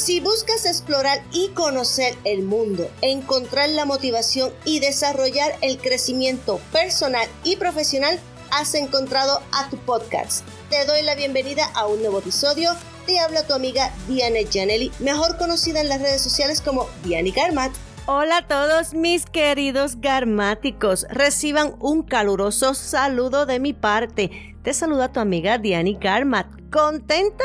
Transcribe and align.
Si 0.00 0.18
buscas 0.18 0.64
explorar 0.64 1.22
y 1.30 1.48
conocer 1.48 2.16
el 2.24 2.42
mundo, 2.42 2.90
encontrar 3.02 3.68
la 3.68 3.84
motivación 3.84 4.50
y 4.64 4.80
desarrollar 4.80 5.52
el 5.60 5.76
crecimiento 5.76 6.58
personal 6.72 7.28
y 7.44 7.56
profesional, 7.56 8.18
has 8.50 8.74
encontrado 8.74 9.42
a 9.52 9.68
tu 9.68 9.76
podcast. 9.76 10.42
Te 10.70 10.86
doy 10.86 11.02
la 11.02 11.16
bienvenida 11.16 11.66
a 11.74 11.86
un 11.86 12.00
nuevo 12.00 12.20
episodio. 12.20 12.70
Te 13.04 13.18
habla 13.18 13.46
tu 13.46 13.52
amiga 13.52 13.92
Diane 14.08 14.46
Janelli, 14.50 14.90
mejor 15.00 15.36
conocida 15.36 15.82
en 15.82 15.90
las 15.90 16.00
redes 16.00 16.22
sociales 16.22 16.62
como 16.62 16.88
Diane 17.04 17.32
Garmat. 17.32 17.70
Hola 18.06 18.38
a 18.38 18.48
todos 18.48 18.94
mis 18.94 19.26
queridos 19.26 20.00
garmáticos. 20.00 21.06
Reciban 21.10 21.76
un 21.78 22.04
caluroso 22.04 22.72
saludo 22.72 23.44
de 23.44 23.60
mi 23.60 23.74
parte. 23.74 24.56
Te 24.62 24.72
saluda 24.72 25.12
tu 25.12 25.20
amiga 25.20 25.58
Diani 25.58 25.98
Garmat, 26.00 26.46
contenta 26.70 27.44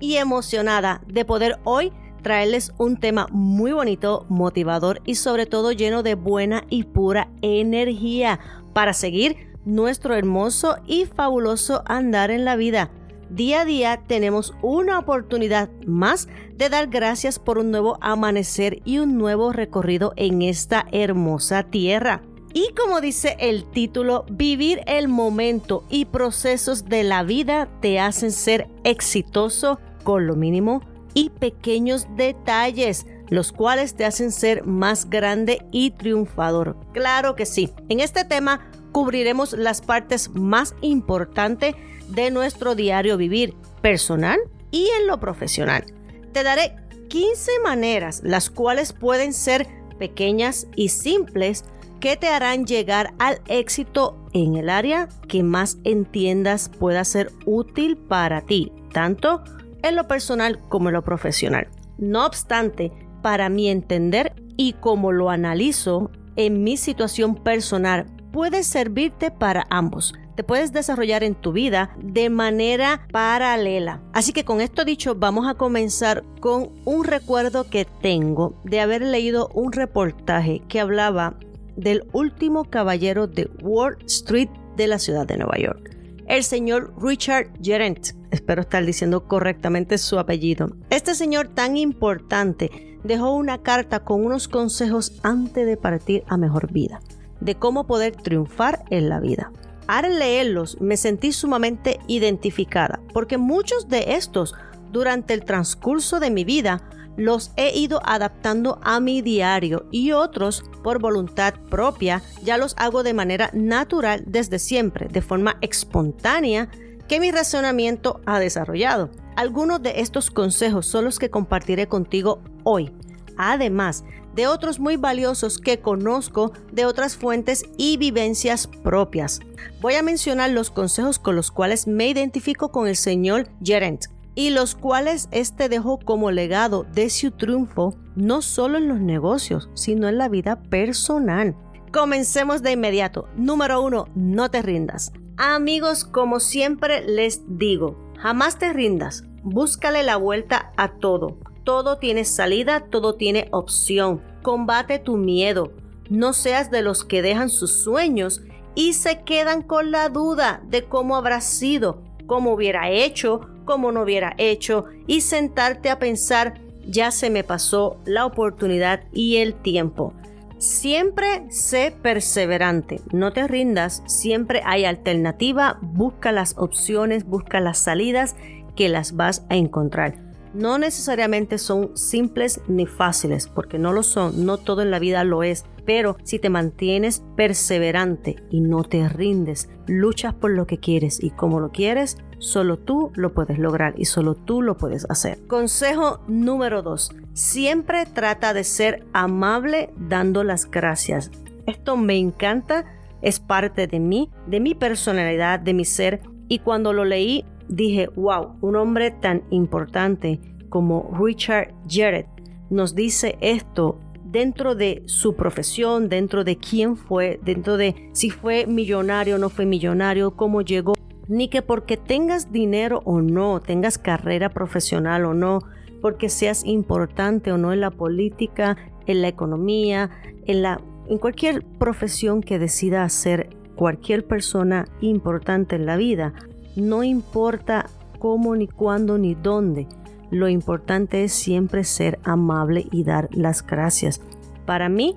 y 0.00 0.16
emocionada 0.16 1.00
de 1.06 1.24
poder 1.24 1.58
hoy 1.64 1.92
traerles 2.22 2.72
un 2.78 2.96
tema 2.96 3.28
muy 3.30 3.72
bonito, 3.72 4.26
motivador 4.28 5.00
y 5.04 5.14
sobre 5.14 5.46
todo 5.46 5.72
lleno 5.72 6.02
de 6.02 6.16
buena 6.16 6.64
y 6.68 6.84
pura 6.84 7.28
energía 7.40 8.40
para 8.72 8.92
seguir 8.92 9.54
nuestro 9.64 10.14
hermoso 10.14 10.76
y 10.86 11.04
fabuloso 11.04 11.82
andar 11.86 12.30
en 12.30 12.44
la 12.44 12.56
vida. 12.56 12.90
Día 13.30 13.62
a 13.62 13.64
día 13.64 14.02
tenemos 14.06 14.54
una 14.62 14.98
oportunidad 14.98 15.68
más 15.86 16.28
de 16.54 16.68
dar 16.68 16.86
gracias 16.86 17.38
por 17.38 17.58
un 17.58 17.70
nuevo 17.70 17.98
amanecer 18.00 18.80
y 18.84 18.98
un 18.98 19.18
nuevo 19.18 19.52
recorrido 19.52 20.12
en 20.16 20.42
esta 20.42 20.86
hermosa 20.92 21.64
tierra. 21.64 22.22
Y 22.56 22.72
como 22.72 23.02
dice 23.02 23.36
el 23.38 23.70
título, 23.70 24.24
vivir 24.30 24.80
el 24.86 25.08
momento 25.08 25.84
y 25.90 26.06
procesos 26.06 26.86
de 26.86 27.04
la 27.04 27.22
vida 27.22 27.68
te 27.82 28.00
hacen 28.00 28.32
ser 28.32 28.66
exitoso 28.82 29.78
con 30.04 30.26
lo 30.26 30.36
mínimo 30.36 30.80
y 31.12 31.28
pequeños 31.28 32.06
detalles, 32.16 33.04
los 33.28 33.52
cuales 33.52 33.94
te 33.94 34.06
hacen 34.06 34.32
ser 34.32 34.64
más 34.64 35.10
grande 35.10 35.66
y 35.70 35.90
triunfador. 35.90 36.78
Claro 36.94 37.36
que 37.36 37.44
sí. 37.44 37.74
En 37.90 38.00
este 38.00 38.24
tema 38.24 38.70
cubriremos 38.90 39.52
las 39.52 39.82
partes 39.82 40.30
más 40.30 40.74
importantes 40.80 41.74
de 42.08 42.30
nuestro 42.30 42.74
diario 42.74 43.18
vivir 43.18 43.52
personal 43.82 44.40
y 44.70 44.88
en 44.98 45.06
lo 45.06 45.20
profesional. 45.20 45.84
Te 46.32 46.42
daré 46.42 46.74
15 47.10 47.50
maneras 47.62 48.22
las 48.24 48.48
cuales 48.48 48.94
pueden 48.94 49.34
ser 49.34 49.66
pequeñas 49.98 50.68
y 50.74 50.88
simples 50.88 51.62
que 52.00 52.16
te 52.16 52.28
harán 52.28 52.66
llegar 52.66 53.14
al 53.18 53.40
éxito 53.46 54.16
en 54.32 54.56
el 54.56 54.68
área 54.68 55.08
que 55.28 55.42
más 55.42 55.78
entiendas 55.84 56.70
pueda 56.78 57.04
ser 57.04 57.32
útil 57.44 57.96
para 57.96 58.40
ti, 58.42 58.72
tanto 58.92 59.42
en 59.82 59.96
lo 59.96 60.06
personal 60.06 60.60
como 60.68 60.88
en 60.88 60.94
lo 60.94 61.02
profesional. 61.02 61.68
No 61.98 62.26
obstante, 62.26 62.92
para 63.22 63.48
mi 63.48 63.68
entender 63.68 64.34
y 64.56 64.74
como 64.74 65.12
lo 65.12 65.30
analizo 65.30 66.10
en 66.36 66.62
mi 66.62 66.76
situación 66.76 67.34
personal, 67.34 68.06
puede 68.32 68.62
servirte 68.62 69.30
para 69.30 69.66
ambos 69.70 70.14
te 70.36 70.44
puedes 70.44 70.72
desarrollar 70.72 71.24
en 71.24 71.34
tu 71.34 71.52
vida 71.52 71.96
de 71.96 72.30
manera 72.30 73.08
paralela. 73.10 74.02
Así 74.12 74.32
que 74.32 74.44
con 74.44 74.60
esto 74.60 74.84
dicho, 74.84 75.14
vamos 75.14 75.48
a 75.48 75.54
comenzar 75.54 76.22
con 76.40 76.70
un 76.84 77.04
recuerdo 77.04 77.64
que 77.68 77.86
tengo 77.86 78.54
de 78.62 78.80
haber 78.80 79.02
leído 79.02 79.48
un 79.54 79.72
reportaje 79.72 80.62
que 80.68 80.78
hablaba 80.78 81.38
del 81.76 82.04
último 82.12 82.64
caballero 82.64 83.26
de 83.26 83.50
Wall 83.62 83.96
Street 84.06 84.48
de 84.76 84.86
la 84.86 84.98
ciudad 84.98 85.26
de 85.26 85.36
Nueva 85.36 85.58
York, 85.58 85.96
el 86.26 86.42
señor 86.42 86.92
Richard 87.00 87.50
Gerent. 87.62 88.08
Espero 88.30 88.62
estar 88.62 88.84
diciendo 88.84 89.26
correctamente 89.26 89.98
su 89.98 90.18
apellido. 90.18 90.68
Este 90.90 91.14
señor 91.14 91.48
tan 91.48 91.76
importante 91.76 92.98
dejó 93.04 93.34
una 93.34 93.62
carta 93.62 94.00
con 94.00 94.24
unos 94.24 94.48
consejos 94.48 95.18
antes 95.22 95.66
de 95.66 95.76
partir 95.76 96.24
a 96.26 96.36
mejor 96.36 96.72
vida, 96.72 97.00
de 97.40 97.54
cómo 97.54 97.86
poder 97.86 98.16
triunfar 98.16 98.84
en 98.90 99.08
la 99.08 99.20
vida. 99.20 99.52
Al 99.86 100.18
leerlos 100.18 100.80
me 100.80 100.96
sentí 100.96 101.30
sumamente 101.30 102.00
identificada 102.08 103.00
porque 103.12 103.38
muchos 103.38 103.88
de 103.88 104.14
estos 104.14 104.54
durante 104.90 105.32
el 105.34 105.44
transcurso 105.44 106.18
de 106.18 106.30
mi 106.30 106.44
vida 106.44 106.82
los 107.16 107.52
he 107.56 107.76
ido 107.76 108.00
adaptando 108.04 108.78
a 108.82 109.00
mi 109.00 109.22
diario 109.22 109.86
y 109.90 110.12
otros 110.12 110.64
por 110.82 111.00
voluntad 111.00 111.54
propia 111.70 112.22
ya 112.42 112.58
los 112.58 112.74
hago 112.78 113.02
de 113.02 113.14
manera 113.14 113.50
natural 113.52 114.24
desde 114.26 114.58
siempre, 114.58 115.08
de 115.08 115.22
forma 115.22 115.58
espontánea 115.60 116.68
que 117.08 117.20
mi 117.20 117.30
razonamiento 117.30 118.20
ha 118.26 118.38
desarrollado. 118.38 119.10
Algunos 119.36 119.82
de 119.82 120.00
estos 120.00 120.30
consejos 120.30 120.86
son 120.86 121.04
los 121.04 121.18
que 121.18 121.30
compartiré 121.30 121.88
contigo 121.88 122.42
hoy. 122.64 122.92
Además 123.36 124.04
de 124.34 124.46
otros 124.46 124.78
muy 124.78 124.96
valiosos 124.96 125.58
que 125.58 125.80
conozco 125.80 126.52
de 126.70 126.84
otras 126.84 127.16
fuentes 127.16 127.64
y 127.78 127.96
vivencias 127.96 128.66
propias. 128.66 129.40
Voy 129.80 129.94
a 129.94 130.02
mencionar 130.02 130.50
los 130.50 130.70
consejos 130.70 131.18
con 131.18 131.36
los 131.36 131.50
cuales 131.50 131.86
me 131.86 132.08
identifico 132.08 132.70
con 132.70 132.86
el 132.86 132.96
señor 132.96 133.48
Gerent 133.64 134.06
y 134.36 134.50
los 134.50 134.76
cuales 134.76 135.28
este 135.32 135.68
dejó 135.68 135.98
como 135.98 136.30
legado 136.30 136.86
de 136.94 137.10
su 137.10 137.32
triunfo 137.32 137.96
no 138.14 138.40
solo 138.40 138.78
en 138.78 138.86
los 138.86 139.00
negocios, 139.00 139.68
sino 139.74 140.06
en 140.06 140.18
la 140.18 140.28
vida 140.28 140.62
personal. 140.70 141.56
Comencemos 141.92 142.62
de 142.62 142.70
inmediato. 142.72 143.26
Número 143.34 143.82
uno, 143.82 144.06
no 144.14 144.48
te 144.48 144.62
rindas. 144.62 145.12
Amigos, 145.36 146.04
como 146.04 146.38
siempre 146.38 147.04
les 147.04 147.42
digo, 147.48 147.98
jamás 148.18 148.58
te 148.58 148.72
rindas. 148.72 149.24
Búscale 149.42 150.04
la 150.04 150.16
vuelta 150.16 150.72
a 150.76 150.92
todo 150.98 151.38
todo 151.66 151.98
tiene 151.98 152.24
salida, 152.24 152.86
todo 152.88 153.16
tiene 153.16 153.48
opción. 153.50 154.22
Combate 154.42 155.00
tu 155.00 155.16
miedo. 155.16 155.72
No 156.08 156.32
seas 156.32 156.70
de 156.70 156.80
los 156.80 157.04
que 157.04 157.22
dejan 157.22 157.50
sus 157.50 157.82
sueños 157.82 158.40
y 158.76 158.92
se 158.92 159.24
quedan 159.24 159.62
con 159.62 159.90
la 159.90 160.08
duda 160.08 160.62
de 160.68 160.84
cómo 160.84 161.16
habrá 161.16 161.40
sido, 161.40 162.04
cómo 162.26 162.52
hubiera 162.52 162.88
hecho, 162.90 163.48
cómo 163.66 163.92
no 163.92 164.02
hubiera 164.02 164.34
hecho 164.38 164.86
y 165.06 165.20
sentarte 165.20 165.90
a 165.90 165.98
pensar, 165.98 166.54
ya 166.86 167.10
se 167.10 167.28
me 167.28 167.44
pasó 167.44 167.98
la 168.06 168.24
oportunidad 168.24 169.02
y 169.12 169.36
el 169.36 169.52
tiempo. 169.52 170.14
Siempre 170.56 171.44
sé 171.50 171.94
perseverante, 172.00 173.02
no 173.12 173.34
te 173.34 173.46
rindas, 173.46 174.02
siempre 174.06 174.62
hay 174.64 174.86
alternativa, 174.86 175.78
busca 175.82 176.32
las 176.32 176.56
opciones, 176.56 177.26
busca 177.26 177.60
las 177.60 177.76
salidas 177.76 178.36
que 178.74 178.88
las 178.88 179.16
vas 179.16 179.44
a 179.50 179.56
encontrar 179.56 180.26
no 180.56 180.78
necesariamente 180.78 181.58
son 181.58 181.96
simples 181.96 182.62
ni 182.66 182.86
fáciles, 182.86 183.46
porque 183.46 183.78
no 183.78 183.92
lo 183.92 184.02
son, 184.02 184.46
no 184.46 184.56
todo 184.56 184.80
en 184.80 184.90
la 184.90 184.98
vida 184.98 185.22
lo 185.22 185.42
es, 185.42 185.66
pero 185.84 186.16
si 186.24 186.38
te 186.38 186.48
mantienes 186.48 187.22
perseverante 187.36 188.36
y 188.50 188.60
no 188.60 188.82
te 188.82 189.06
rindes, 189.08 189.68
luchas 189.86 190.34
por 190.34 190.50
lo 190.50 190.66
que 190.66 190.78
quieres 190.78 191.22
y 191.22 191.30
como 191.30 191.60
lo 191.60 191.72
quieres, 191.72 192.16
solo 192.38 192.78
tú 192.78 193.10
lo 193.14 193.32
puedes 193.32 193.58
lograr 193.58 193.94
y 193.96 194.04
solo 194.04 194.34
tú 194.34 194.62
lo 194.62 194.76
puedes 194.76 195.08
hacer. 195.10 195.38
Consejo 195.46 196.20
número 196.28 196.82
2. 196.82 197.10
Siempre 197.32 198.06
trata 198.06 198.54
de 198.54 198.64
ser 198.64 199.04
amable 199.12 199.90
dando 199.96 200.44
las 200.44 200.70
gracias. 200.70 201.30
Esto 201.66 201.96
me 201.96 202.16
encanta, 202.16 202.84
es 203.22 203.40
parte 203.40 203.86
de 203.86 204.00
mí, 204.00 204.30
de 204.46 204.60
mi 204.60 204.74
personalidad, 204.74 205.60
de 205.60 205.74
mi 205.74 205.84
ser 205.84 206.20
y 206.48 206.60
cuando 206.60 206.92
lo 206.92 207.04
leí 207.04 207.44
dije, 207.68 208.08
wow, 208.14 208.56
un 208.60 208.76
hombre 208.76 209.10
tan 209.10 209.42
importante 209.50 210.40
como 210.68 211.10
Richard 211.20 211.74
Jarrett 211.88 212.28
nos 212.70 212.94
dice 212.94 213.36
esto 213.40 214.00
dentro 214.24 214.74
de 214.74 215.02
su 215.06 215.34
profesión, 215.34 216.08
dentro 216.08 216.44
de 216.44 216.56
quién 216.56 216.96
fue, 216.96 217.40
dentro 217.42 217.76
de 217.76 218.10
si 218.12 218.30
fue 218.30 218.66
millonario 218.66 219.36
o 219.36 219.38
no 219.38 219.48
fue 219.48 219.66
millonario, 219.66 220.36
cómo 220.36 220.62
llegó, 220.62 220.94
ni 221.28 221.48
que 221.48 221.62
porque 221.62 221.96
tengas 221.96 222.52
dinero 222.52 223.02
o 223.04 223.20
no, 223.20 223.60
tengas 223.60 223.98
carrera 223.98 224.50
profesional 224.50 225.24
o 225.24 225.34
no, 225.34 225.60
porque 226.00 226.28
seas 226.28 226.64
importante 226.64 227.52
o 227.52 227.58
no 227.58 227.72
en 227.72 227.80
la 227.80 227.90
política, 227.90 228.76
en 229.06 229.22
la 229.22 229.28
economía, 229.28 230.10
en 230.46 230.62
la 230.62 230.80
en 231.08 231.18
cualquier 231.18 231.64
profesión 231.64 232.42
que 232.42 232.58
decida 232.58 233.04
hacer 233.04 233.50
cualquier 233.76 234.26
persona 234.26 234.86
importante 235.00 235.76
en 235.76 235.86
la 235.86 235.96
vida, 235.96 236.32
no 236.74 237.04
importa 237.04 237.86
cómo, 238.18 238.56
ni 238.56 238.66
cuándo, 238.66 239.18
ni 239.18 239.34
dónde. 239.34 239.86
Lo 240.30 240.48
importante 240.48 241.22
es 241.22 241.32
siempre 241.32 241.84
ser 241.84 242.18
amable 242.24 242.86
y 242.90 243.04
dar 243.04 243.28
las 243.32 243.64
gracias. 243.64 244.20
Para 244.64 244.88
mí, 244.88 245.16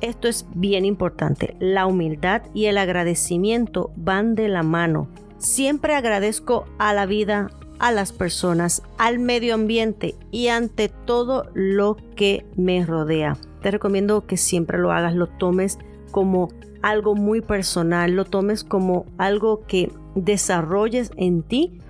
esto 0.00 0.28
es 0.28 0.46
bien 0.54 0.84
importante. 0.84 1.56
La 1.58 1.86
humildad 1.86 2.42
y 2.54 2.66
el 2.66 2.78
agradecimiento 2.78 3.90
van 3.96 4.34
de 4.34 4.48
la 4.48 4.62
mano. 4.62 5.08
Siempre 5.38 5.94
agradezco 5.94 6.66
a 6.78 6.94
la 6.94 7.06
vida, 7.06 7.50
a 7.78 7.92
las 7.92 8.12
personas, 8.12 8.82
al 8.98 9.18
medio 9.18 9.54
ambiente 9.54 10.14
y 10.30 10.48
ante 10.48 10.88
todo 10.88 11.50
lo 11.54 11.96
que 12.16 12.46
me 12.56 12.84
rodea. 12.86 13.36
Te 13.60 13.70
recomiendo 13.70 14.26
que 14.26 14.36
siempre 14.36 14.78
lo 14.78 14.92
hagas, 14.92 15.14
lo 15.14 15.26
tomes 15.26 15.78
como 16.10 16.48
algo 16.82 17.14
muy 17.14 17.40
personal, 17.42 18.12
lo 18.12 18.24
tomes 18.24 18.64
como 18.64 19.06
algo 19.18 19.66
que 19.66 19.90
desarrolles 20.14 21.10
en 21.16 21.42
ti, 21.42 21.80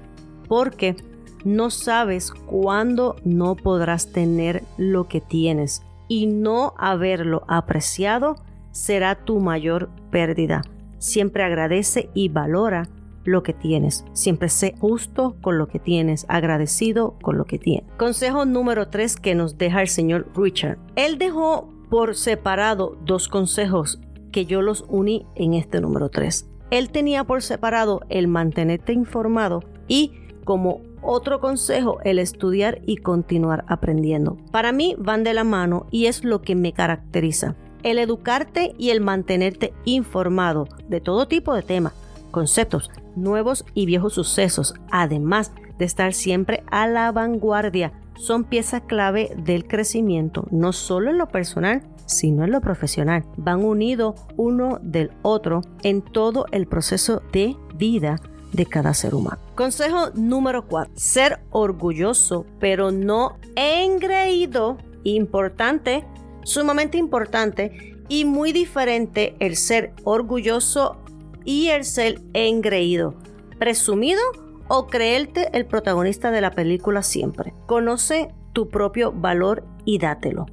porque 0.48 0.96
No 1.44 1.70
sabes 1.70 2.32
cuándo 2.32 3.14
no 3.24 3.54
podrás 3.54 4.10
tener 4.10 4.64
lo 4.78 5.06
que 5.06 5.20
tienes 5.20 5.82
y 6.08 6.26
no 6.26 6.74
haberlo 6.76 7.44
apreciado 7.46 8.34
será 8.72 9.14
tu 9.14 9.38
mayor 9.38 9.88
pérdida. 10.10 10.62
Siempre 10.98 11.44
agradece 11.44 12.10
y 12.14 12.30
valora 12.30 12.88
lo 13.26 13.42
que 13.42 13.52
tienes. 13.52 14.04
Siempre 14.12 14.48
sé 14.48 14.74
justo 14.78 15.36
con 15.40 15.58
lo 15.58 15.68
que 15.68 15.78
tienes, 15.78 16.26
agradecido 16.28 17.16
con 17.22 17.38
lo 17.38 17.44
que 17.44 17.58
tienes. 17.58 17.90
Consejo 17.96 18.44
número 18.44 18.88
3 18.88 19.16
que 19.16 19.34
nos 19.34 19.58
deja 19.58 19.82
el 19.82 19.88
señor 19.88 20.28
Richard. 20.34 20.78
Él 20.96 21.18
dejó 21.18 21.68
por 21.90 22.16
separado 22.16 22.96
dos 23.04 23.28
consejos 23.28 24.00
que 24.32 24.46
yo 24.46 24.62
los 24.62 24.84
uní 24.88 25.26
en 25.34 25.54
este 25.54 25.80
número 25.80 26.08
3. 26.08 26.48
Él 26.70 26.90
tenía 26.90 27.24
por 27.24 27.42
separado 27.42 28.00
el 28.08 28.28
mantenerte 28.28 28.92
informado 28.92 29.62
y 29.88 30.12
como 30.44 30.82
otro 31.02 31.40
consejo 31.40 31.98
el 32.04 32.18
estudiar 32.18 32.80
y 32.84 32.96
continuar 32.96 33.64
aprendiendo. 33.68 34.36
Para 34.50 34.72
mí 34.72 34.96
van 34.98 35.24
de 35.24 35.34
la 35.34 35.44
mano 35.44 35.86
y 35.90 36.06
es 36.06 36.24
lo 36.24 36.42
que 36.42 36.54
me 36.54 36.72
caracteriza. 36.72 37.56
El 37.82 37.98
educarte 37.98 38.74
y 38.78 38.90
el 38.90 39.00
mantenerte 39.00 39.72
informado 39.84 40.66
de 40.88 41.00
todo 41.00 41.28
tipo 41.28 41.54
de 41.54 41.62
temas, 41.62 41.94
conceptos, 42.36 42.90
nuevos 43.14 43.64
y 43.72 43.86
viejos 43.86 44.12
sucesos, 44.12 44.74
además 44.90 45.52
de 45.78 45.86
estar 45.86 46.12
siempre 46.12 46.64
a 46.70 46.86
la 46.86 47.10
vanguardia, 47.10 47.94
son 48.18 48.44
piezas 48.44 48.82
clave 48.86 49.30
del 49.38 49.66
crecimiento, 49.66 50.46
no 50.50 50.74
solo 50.74 51.10
en 51.10 51.16
lo 51.16 51.28
personal, 51.28 51.80
sino 52.04 52.44
en 52.44 52.50
lo 52.50 52.60
profesional. 52.60 53.24
Van 53.38 53.64
unidos 53.64 54.20
uno 54.36 54.78
del 54.82 55.12
otro 55.22 55.62
en 55.82 56.02
todo 56.02 56.44
el 56.52 56.66
proceso 56.66 57.22
de 57.32 57.56
vida 57.74 58.16
de 58.52 58.66
cada 58.66 58.92
ser 58.92 59.14
humano. 59.14 59.38
Consejo 59.54 60.10
número 60.14 60.66
4. 60.66 60.92
Ser 60.94 61.40
orgulloso, 61.48 62.44
pero 62.60 62.90
no 62.90 63.38
engreído. 63.54 64.76
Importante, 65.04 66.04
sumamente 66.44 66.98
importante 66.98 67.96
y 68.10 68.26
muy 68.26 68.52
diferente 68.52 69.36
el 69.40 69.56
ser 69.56 69.94
orgulloso 70.04 70.98
y 71.46 71.68
el 71.68 71.84
ser 71.84 72.20
engreído. 72.34 73.14
Presumido 73.58 74.20
o 74.68 74.88
creerte 74.88 75.48
el 75.54 75.64
protagonista 75.64 76.30
de 76.30 76.42
la 76.42 76.50
película 76.50 77.02
siempre. 77.02 77.54
Conoce 77.66 78.34
tu 78.52 78.68
propio 78.68 79.12
valor 79.12 79.64
y 79.86 79.98
dátelo. 79.98 80.46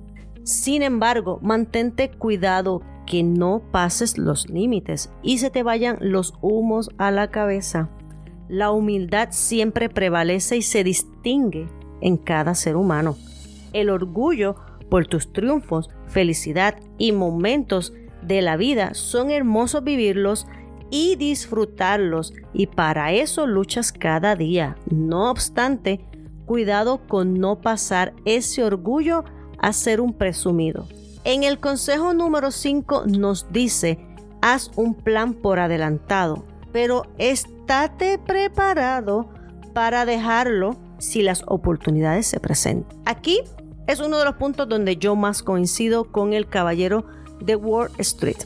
Sin 0.44 0.84
embargo, 0.84 1.40
mantente 1.42 2.10
cuidado 2.12 2.82
que 3.06 3.24
no 3.24 3.62
pases 3.72 4.18
los 4.18 4.50
límites 4.50 5.12
y 5.22 5.40
se 5.40 5.50
te 5.50 5.64
vayan 5.64 5.98
los 6.00 6.34
humos 6.42 6.90
a 6.98 7.12
la 7.12 7.30
cabeza. 7.32 7.90
La 8.48 8.72
humildad 8.72 9.30
siempre 9.32 9.90
prevalece 9.90 10.58
y 10.58 10.62
se 10.62 10.84
distingue 10.84 11.68
en 12.02 12.18
cada 12.18 12.56
ser 12.56 12.76
humano. 12.76 13.18
El 13.74 13.90
orgullo 13.90 14.56
por 14.90 15.08
tus 15.08 15.34
triunfos, 15.34 15.90
felicidad 16.08 16.76
y 16.98 17.14
momentos 17.14 17.94
de 18.22 18.42
la 18.42 18.58
vida 18.58 18.94
son 18.94 19.32
hermosos 19.32 19.84
vivirlos 19.84 20.46
y 20.94 21.16
disfrutarlos 21.16 22.34
y 22.54 22.68
para 22.68 23.14
eso 23.14 23.48
luchas 23.48 23.92
cada 23.92 24.36
día. 24.36 24.78
No 24.92 25.32
obstante, 25.32 26.06
cuidado 26.46 27.08
con 27.08 27.40
no 27.40 27.62
pasar 27.62 28.14
ese 28.26 28.64
orgullo 28.64 29.24
a 29.58 29.74
ser 29.74 30.00
un 30.00 30.14
presumido. 30.14 30.88
En 31.24 31.42
el 31.42 31.60
consejo 31.60 32.14
número 32.14 32.52
5 32.52 33.06
nos 33.08 33.52
dice, 33.52 34.06
haz 34.44 34.70
un 34.76 34.94
plan 34.94 35.34
por 35.34 35.58
adelantado, 35.58 36.46
pero 36.72 37.08
estate 37.18 38.20
preparado 38.20 39.32
para 39.74 40.06
dejarlo 40.06 40.76
si 41.00 41.24
las 41.24 41.44
oportunidades 41.48 42.28
se 42.28 42.40
presentan. 42.40 42.96
Aquí 43.06 43.40
es 43.88 44.00
uno 44.00 44.20
de 44.20 44.26
los 44.26 44.36
puntos 44.36 44.70
donde 44.70 44.98
yo 44.98 45.16
más 45.16 45.42
coincido 45.42 46.12
con 46.12 46.34
el 46.34 46.48
caballero 46.48 47.08
de 47.40 47.56
Wall 47.56 47.90
Street. 47.98 48.38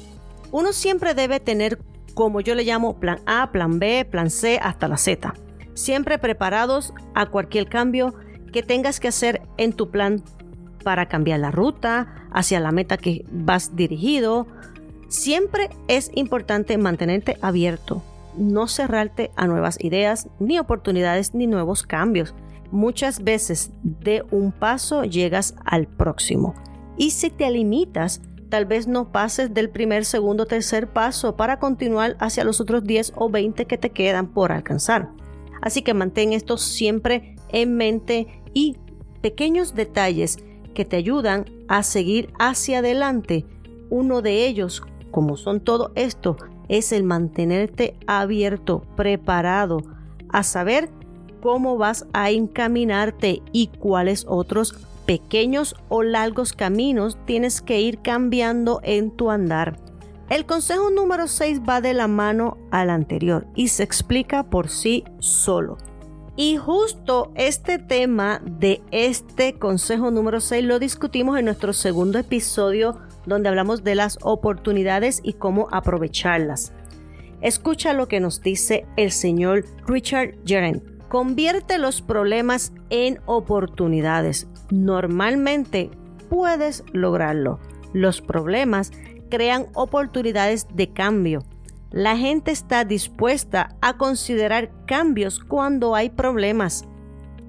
Uno 0.51 0.71
siempre 0.71 1.13
debe 1.13 1.41
tener 1.41 1.77
como 2.18 2.42
yo 2.42 2.56
le 2.56 2.64
llamo 2.64 3.00
plan 3.00 3.19
A, 3.28 3.52
plan 3.52 3.78
B, 3.78 4.04
plan 4.04 4.31
C 4.31 4.60
hasta 4.60 4.88
la 4.88 4.98
Z. 4.98 5.36
Siempre 5.75 6.18
preparados 6.18 6.92
a 7.14 7.28
cualquier 7.28 7.69
cambio 7.69 8.16
que 8.52 8.64
tengas 8.64 9.00
que 9.00 9.10
hacer 9.10 9.44
en 9.58 9.72
tu 9.72 9.92
plan 9.92 10.24
para 10.84 11.06
cambiar 11.06 11.42
la 11.42 11.52
ruta 11.52 12.28
hacia 12.31 12.60
la 12.60 12.72
meta 12.72 12.98
que 12.98 13.24
vas 13.31 13.75
dirigido. 13.75 14.48
Siempre 15.10 15.69
es 15.88 16.10
importante 16.16 16.80
mantenerte 16.80 17.38
abierto, 17.44 18.02
no 18.36 18.68
cerrarte 18.68 19.30
a 19.36 19.46
nuevas 19.46 19.78
ideas, 19.80 20.28
ni 20.40 20.58
oportunidades, 20.58 21.36
ni 21.36 21.46
nuevos 21.46 21.84
cambios. 21.84 22.34
Muchas 22.72 23.24
veces 23.24 23.69
de 23.84 24.25
un 24.31 24.52
paso 24.52 25.04
llegas 25.04 25.54
al 25.66 25.86
próximo. 25.86 26.56
Y 26.98 27.12
si 27.12 27.30
te 27.30 27.52
limitas 27.52 28.22
tal 28.49 28.65
vez 28.65 28.88
no 28.88 29.11
pases 29.11 29.53
del 29.53 29.69
primer, 29.69 30.05
segundo, 30.05 30.45
tercer 30.45 30.88
paso 30.88 31.35
para 31.35 31.59
continuar 31.59 32.15
hacia 32.19 32.44
los 32.44 32.61
otros 32.61 32.83
10 32.83 33.13
o 33.15 33.29
20 33.29 33.65
que 33.65 33.77
te 33.77 33.91
quedan 33.91 34.27
por 34.27 34.51
alcanzar. 34.51 35.09
Así 35.61 35.81
que 35.81 35.94
mantén 35.94 36.33
esto 36.33 36.57
siempre 36.57 37.35
en 37.49 37.75
mente 37.75 38.27
y 38.53 38.77
pequeños 39.21 39.75
detalles 39.75 40.38
que 40.73 40.85
te 40.85 40.97
ayudan 40.97 41.45
a 41.67 41.83
seguir 41.83 42.31
hacia 42.39 42.79
adelante. 42.79 43.45
Uno 43.89 44.21
de 44.21 44.45
ellos, 44.45 44.83
como 45.11 45.38
son 45.38 45.59
todo 45.59 45.91
esto, 45.95 46.38
es 46.69 46.91
el 46.91 47.03
mantenerte 47.03 47.95
abierto, 48.05 48.83
preparado, 48.95 49.81
a 50.29 50.44
saber 50.44 50.89
cómo 51.41 51.77
vas 51.77 52.05
a 52.13 52.29
encaminarte 52.29 53.41
y 53.51 53.67
cuáles 53.67 54.25
otros 54.27 54.75
pequeños 55.07 55.75
o 55.89 56.04
largos 56.04 56.54
caminos 56.54 57.18
tienes 57.25 57.62
que 57.62 57.81
ir 57.81 58.01
cambiando 58.04 58.81
en 58.83 59.09
tu 59.09 59.31
andar. 59.31 59.80
El 60.30 60.45
consejo 60.45 60.92
número 60.92 61.27
6 61.27 61.62
va 61.68 61.81
de 61.81 61.94
la 61.94 62.07
mano 62.07 62.57
al 62.69 62.89
anterior 62.89 63.48
y 63.56 63.69
se 63.69 63.83
explica 63.83 64.44
por 64.44 64.69
sí 64.69 65.06
solo. 65.19 65.77
Y 66.36 66.57
justo 66.57 67.31
este 67.36 67.80
tema 67.80 68.42
de 68.45 68.81
este 68.92 69.57
consejo 69.57 70.12
número 70.12 70.42
6 70.42 70.65
lo 70.65 70.77
discutimos 70.77 71.39
en 71.39 71.45
nuestro 71.45 71.74
segundo 71.74 72.19
episodio 72.19 73.00
donde 73.25 73.50
hablamos 73.50 73.83
de 73.83 73.95
las 73.95 74.19
oportunidades 74.21 75.21
y 75.24 75.33
cómo 75.33 75.69
aprovecharlas. 75.71 76.74
Escucha 77.42 77.94
lo 77.94 78.07
que 78.07 78.19
nos 78.19 78.42
dice 78.42 78.86
el 78.98 79.12
señor 79.12 79.65
Richard 79.88 80.36
Geren. 80.45 80.96
Convierte 81.09 81.77
los 81.77 82.01
problemas 82.01 82.74
en 82.89 83.21
oportunidades 83.25 84.48
normalmente 84.69 85.89
puedes 86.30 86.83
lograrlo. 86.92 87.59
Los 87.94 88.21
problemas 88.21 88.92
crean 89.30 89.68
oportunidades 89.73 90.68
de 90.73 90.92
cambio. 90.92 91.44
La 91.92 92.18
gente 92.18 92.52
está 92.52 92.83
dispuesta 92.83 93.76
a 93.81 93.97
considerar 93.97 94.69
cambios 94.85 95.40
cuando 95.40 95.95
hay 95.95 96.09
problemas. 96.09 96.85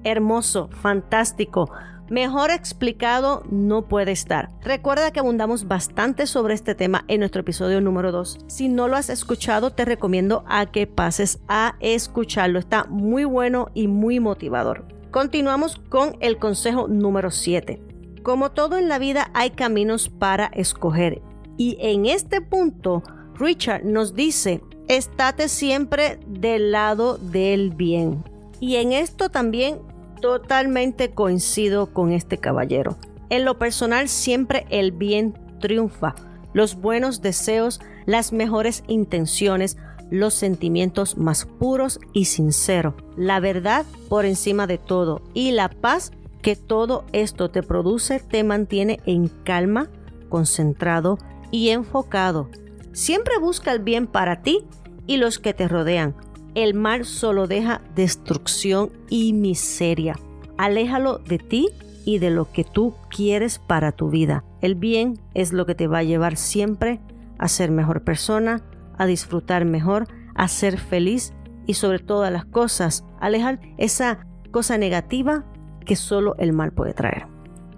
Hermoso, 0.05 0.69
fantástico. 0.81 1.69
Mejor 2.09 2.49
explicado 2.49 3.43
no 3.51 3.87
puede 3.87 4.11
estar. 4.11 4.49
Recuerda 4.61 5.11
que 5.11 5.19
abundamos 5.19 5.67
bastante 5.67 6.25
sobre 6.25 6.55
este 6.55 6.73
tema 6.73 7.05
en 7.07 7.19
nuestro 7.19 7.41
episodio 7.41 7.81
número 7.81 8.11
2. 8.11 8.39
Si 8.47 8.67
no 8.67 8.87
lo 8.87 8.95
has 8.95 9.11
escuchado, 9.11 9.71
te 9.71 9.85
recomiendo 9.85 10.43
a 10.47 10.65
que 10.71 10.87
pases 10.87 11.39
a 11.47 11.75
escucharlo. 11.79 12.57
Está 12.57 12.85
muy 12.85 13.25
bueno 13.25 13.69
y 13.75 13.87
muy 13.87 14.19
motivador. 14.19 14.85
Continuamos 15.11 15.75
con 15.89 16.17
el 16.19 16.37
consejo 16.37 16.87
número 16.87 17.29
7. 17.29 17.79
Como 18.23 18.51
todo 18.51 18.77
en 18.77 18.89
la 18.89 18.97
vida 18.97 19.29
hay 19.33 19.51
caminos 19.51 20.09
para 20.09 20.47
escoger 20.47 21.21
y 21.57 21.77
en 21.79 22.05
este 22.05 22.41
punto 22.41 23.03
Richard 23.35 23.85
nos 23.85 24.15
dice, 24.15 24.61
estate 24.87 25.47
siempre 25.47 26.19
del 26.25 26.71
lado 26.71 27.17
del 27.17 27.69
bien. 27.69 28.23
Y 28.59 28.77
en 28.77 28.93
esto 28.93 29.29
también 29.29 29.79
totalmente 30.19 31.11
coincido 31.11 31.93
con 31.93 32.11
este 32.11 32.37
caballero. 32.37 32.97
En 33.29 33.45
lo 33.45 33.59
personal 33.59 34.09
siempre 34.09 34.65
el 34.69 34.91
bien 34.91 35.33
triunfa. 35.59 36.15
Los 36.53 36.75
buenos 36.75 37.21
deseos, 37.21 37.79
las 38.05 38.33
mejores 38.33 38.83
intenciones, 38.87 39.77
los 40.09 40.33
sentimientos 40.33 41.17
más 41.17 41.45
puros 41.45 41.99
y 42.13 42.25
sinceros, 42.25 42.95
la 43.15 43.39
verdad 43.39 43.85
por 44.07 44.25
encima 44.25 44.65
de 44.65 44.79
todo 44.79 45.21
y 45.33 45.51
la 45.51 45.69
paz 45.69 46.11
que 46.41 46.55
todo 46.55 47.05
esto 47.11 47.51
te 47.51 47.61
produce 47.61 48.19
te 48.19 48.43
mantiene 48.43 48.99
en 49.05 49.27
calma, 49.27 49.89
concentrado 50.29 51.19
y 51.51 51.69
enfocado. 51.69 52.49
Siempre 52.93 53.37
busca 53.37 53.71
el 53.71 53.79
bien 53.79 54.07
para 54.07 54.41
ti 54.41 54.65
y 55.05 55.17
los 55.17 55.37
que 55.39 55.53
te 55.53 55.67
rodean. 55.67 56.15
El 56.55 56.73
mal 56.73 57.05
solo 57.05 57.47
deja 57.47 57.81
destrucción 57.95 58.91
y 59.09 59.33
miseria. 59.33 60.15
Aléjalo 60.57 61.19
de 61.19 61.37
ti 61.37 61.69
y 62.05 62.17
de 62.17 62.31
lo 62.31 62.51
que 62.51 62.63
tú 62.63 62.95
quieres 63.09 63.59
para 63.59 63.91
tu 63.91 64.09
vida. 64.09 64.43
El 64.61 64.75
bien 64.75 65.19
es 65.33 65.53
lo 65.53 65.65
que 65.65 65.75
te 65.75 65.87
va 65.87 65.99
a 65.99 66.03
llevar 66.03 66.37
siempre 66.37 66.99
a 67.37 67.47
ser 67.47 67.71
mejor 67.71 68.03
persona, 68.03 68.61
a 68.97 69.05
disfrutar 69.05 69.65
mejor, 69.65 70.07
a 70.35 70.47
ser 70.47 70.77
feliz 70.77 71.33
y 71.65 71.75
sobre 71.75 71.99
todas 71.99 72.31
las 72.31 72.45
cosas, 72.45 73.05
alejar 73.19 73.59
esa 73.77 74.25
cosa 74.51 74.77
negativa 74.77 75.45
que 75.85 75.95
solo 75.95 76.35
el 76.39 76.51
mal 76.51 76.71
puede 76.71 76.93
traer. 76.93 77.27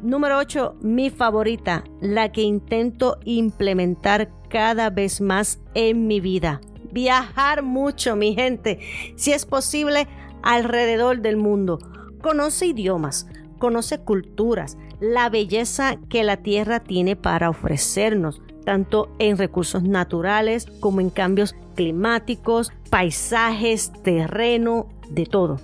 Número 0.02 0.38
8, 0.38 0.78
mi 0.82 1.10
favorita, 1.10 1.84
la 2.00 2.32
que 2.32 2.42
intento 2.42 3.20
implementar 3.24 4.32
cada 4.50 4.90
vez 4.90 5.22
más 5.22 5.62
en 5.76 6.08
mi 6.08 6.20
vida. 6.20 6.60
Viajar 6.92 7.64
mucho, 7.64 8.16
mi 8.16 8.36
gente, 8.36 8.80
si 9.16 9.32
es 9.32 9.46
posible, 9.46 10.08
alrededor 10.44 11.22
del 11.22 11.38
mundo. 11.38 11.80
Conoce 12.22 12.68
idiomas, 12.68 13.28
conoce 13.60 14.00
culturas, 14.00 14.78
la 15.00 15.30
belleza 15.30 15.98
que 16.10 16.24
la 16.24 16.38
tierra 16.38 16.80
tiene 16.80 17.16
para 17.16 17.50
ofrecernos, 17.50 18.42
tanto 18.66 19.10
en 19.20 19.38
recursos 19.38 19.84
naturales 19.84 20.68
como 20.80 21.02
en 21.02 21.10
cambios 21.10 21.56
climáticos, 21.76 22.72
paisajes, 22.90 23.92
terreno, 24.04 24.88
de 25.10 25.26
todo, 25.26 25.60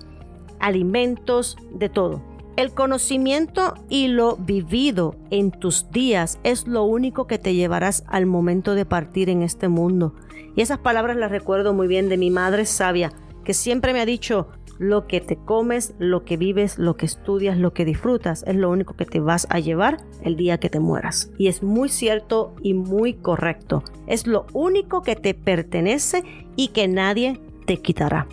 alimentos, 0.60 1.58
de 1.72 1.90
todo. 1.90 2.27
El 2.58 2.74
conocimiento 2.74 3.76
y 3.88 4.08
lo 4.08 4.36
vivido 4.36 5.16
en 5.30 5.52
tus 5.52 5.92
días 5.92 6.40
es 6.44 6.66
lo 6.66 6.86
único 6.86 7.28
que 7.28 7.38
te 7.38 7.54
llevarás 7.54 8.04
al 8.08 8.26
momento 8.26 8.74
de 8.74 8.84
partir 8.84 9.30
en 9.30 9.44
este 9.44 9.68
mundo. 9.68 10.16
Y 10.56 10.62
esas 10.62 10.80
palabras 10.80 11.18
las 11.18 11.30
recuerdo 11.30 11.76
muy 11.76 11.88
bien 11.88 12.10
de 12.10 12.18
mi 12.18 12.32
madre 12.32 12.66
sabia, 12.66 13.14
que 13.44 13.54
siempre 13.54 13.94
me 13.94 14.02
ha 14.02 14.08
dicho, 14.08 14.48
lo 14.80 15.06
que 15.06 15.22
te 15.22 15.36
comes, 15.36 15.94
lo 16.00 16.26
que 16.26 16.36
vives, 16.36 16.80
lo 16.80 16.98
que 16.98 17.06
estudias, 17.06 17.60
lo 17.60 17.74
que 17.74 17.86
disfrutas, 17.86 18.44
es 18.48 18.56
lo 18.56 18.72
único 18.72 18.96
que 18.96 19.06
te 19.06 19.20
vas 19.20 19.46
a 19.52 19.60
llevar 19.60 19.98
el 20.24 20.36
día 20.36 20.60
que 20.60 20.72
te 20.72 20.80
mueras. 20.80 21.30
Y 21.38 21.50
es 21.50 21.62
muy 21.62 21.90
cierto 21.90 22.56
y 22.64 22.74
muy 22.74 23.14
correcto. 23.14 23.84
Es 24.08 24.26
lo 24.26 24.48
único 24.54 25.04
que 25.04 25.16
te 25.16 25.36
pertenece 25.36 26.24
y 26.56 26.70
que 26.70 26.88
nadie 26.88 27.40
te 27.68 27.78
quitará. 27.78 28.26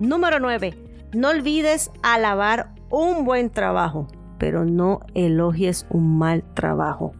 Número 0.00 0.40
9. 0.40 0.74
No 1.12 1.28
olvides 1.28 1.90
alabar 2.02 2.75
un 2.90 3.24
buen 3.24 3.50
trabajo, 3.50 4.06
pero 4.38 4.64
no 4.64 5.00
elogies 5.14 5.86
un 5.90 6.18
mal 6.18 6.44
trabajo. 6.54 7.12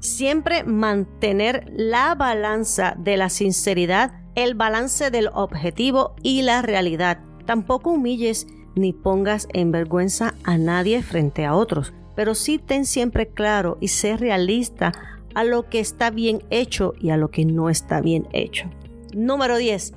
Siempre 0.00 0.64
mantener 0.64 1.70
la 1.76 2.14
balanza 2.14 2.94
de 2.98 3.16
la 3.16 3.28
sinceridad, 3.28 4.12
el 4.34 4.54
balance 4.54 5.10
del 5.10 5.28
objetivo 5.32 6.14
y 6.22 6.42
la 6.42 6.62
realidad 6.62 7.18
Tampoco 7.46 7.90
humilles 7.90 8.46
ni 8.74 8.92
pongas 8.92 9.48
en 9.52 9.72
vergüenza 9.72 10.34
a 10.44 10.56
nadie 10.56 11.02
frente 11.02 11.44
a 11.44 11.54
otros, 11.54 11.92
pero 12.14 12.34
sí 12.34 12.58
ten 12.58 12.86
siempre 12.86 13.28
claro 13.28 13.78
y 13.80 13.88
sé 13.88 14.16
realista 14.16 14.92
a 15.34 15.44
lo 15.44 15.68
que 15.68 15.80
está 15.80 16.10
bien 16.10 16.42
hecho 16.50 16.94
y 17.00 17.10
a 17.10 17.16
lo 17.16 17.30
que 17.30 17.44
no 17.44 17.68
está 17.68 18.00
bien 18.00 18.28
hecho. 18.32 18.70
Número 19.14 19.56
10. 19.56 19.94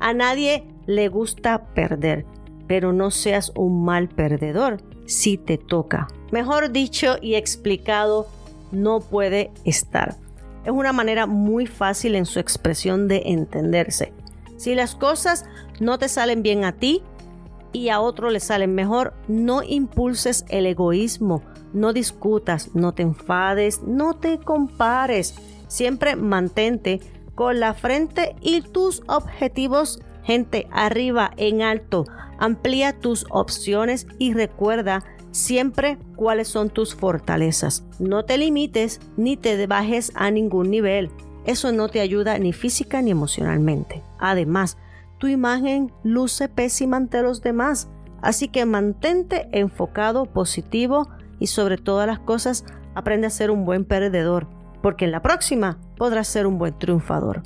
A 0.00 0.14
nadie 0.14 0.64
le 0.86 1.08
gusta 1.08 1.74
perder, 1.74 2.26
pero 2.66 2.92
no 2.92 3.10
seas 3.10 3.52
un 3.54 3.84
mal 3.84 4.08
perdedor 4.08 4.78
si 5.06 5.36
te 5.36 5.58
toca. 5.58 6.08
Mejor 6.30 6.70
dicho 6.72 7.16
y 7.20 7.34
explicado, 7.34 8.26
no 8.72 9.00
puede 9.00 9.50
estar. 9.64 10.16
Es 10.64 10.72
una 10.72 10.92
manera 10.92 11.26
muy 11.26 11.66
fácil 11.66 12.14
en 12.14 12.26
su 12.26 12.40
expresión 12.40 13.06
de 13.06 13.22
entenderse. 13.26 14.12
Si 14.56 14.74
las 14.74 14.94
cosas 14.94 15.44
no 15.80 15.98
te 15.98 16.08
salen 16.08 16.42
bien 16.42 16.64
a 16.64 16.72
ti 16.72 17.02
y 17.72 17.88
a 17.88 18.00
otro 18.00 18.30
le 18.30 18.40
salen 18.40 18.74
mejor, 18.74 19.14
no 19.28 19.62
impulses 19.62 20.44
el 20.48 20.66
egoísmo, 20.66 21.42
no 21.72 21.92
discutas, 21.92 22.74
no 22.74 22.92
te 22.92 23.02
enfades, 23.02 23.82
no 23.82 24.14
te 24.14 24.38
compares. 24.38 25.34
Siempre 25.68 26.16
mantente 26.16 27.00
con 27.34 27.60
la 27.60 27.74
frente 27.74 28.36
y 28.40 28.62
tus 28.62 29.02
objetivos, 29.08 30.00
gente, 30.24 30.66
arriba, 30.72 31.30
en 31.36 31.62
alto. 31.62 32.04
Amplía 32.38 32.98
tus 32.98 33.26
opciones 33.30 34.06
y 34.18 34.34
recuerda 34.34 35.04
siempre 35.30 35.98
cuáles 36.16 36.48
son 36.48 36.70
tus 36.70 36.94
fortalezas. 36.94 37.84
No 37.98 38.24
te 38.24 38.38
limites 38.38 39.00
ni 39.16 39.36
te 39.36 39.66
bajes 39.66 40.12
a 40.14 40.30
ningún 40.30 40.70
nivel. 40.70 41.10
Eso 41.44 41.72
no 41.72 41.88
te 41.88 42.00
ayuda 42.00 42.38
ni 42.38 42.52
física 42.52 43.02
ni 43.02 43.10
emocionalmente. 43.10 44.02
Además, 44.18 44.78
tu 45.18 45.26
imagen 45.26 45.92
luce 46.02 46.48
pésima 46.48 46.96
ante 46.96 47.22
los 47.22 47.42
demás. 47.42 47.88
Así 48.22 48.48
que 48.48 48.64
mantente 48.64 49.48
enfocado, 49.52 50.24
positivo 50.24 51.08
y 51.38 51.48
sobre 51.48 51.76
todas 51.76 52.06
las 52.06 52.20
cosas 52.20 52.64
aprende 52.94 53.26
a 53.26 53.30
ser 53.30 53.50
un 53.50 53.64
buen 53.64 53.84
perdedor, 53.84 54.46
porque 54.82 55.04
en 55.04 55.10
la 55.10 55.20
próxima 55.20 55.78
podrás 55.96 56.28
ser 56.28 56.46
un 56.46 56.58
buen 56.58 56.78
triunfador. 56.78 57.42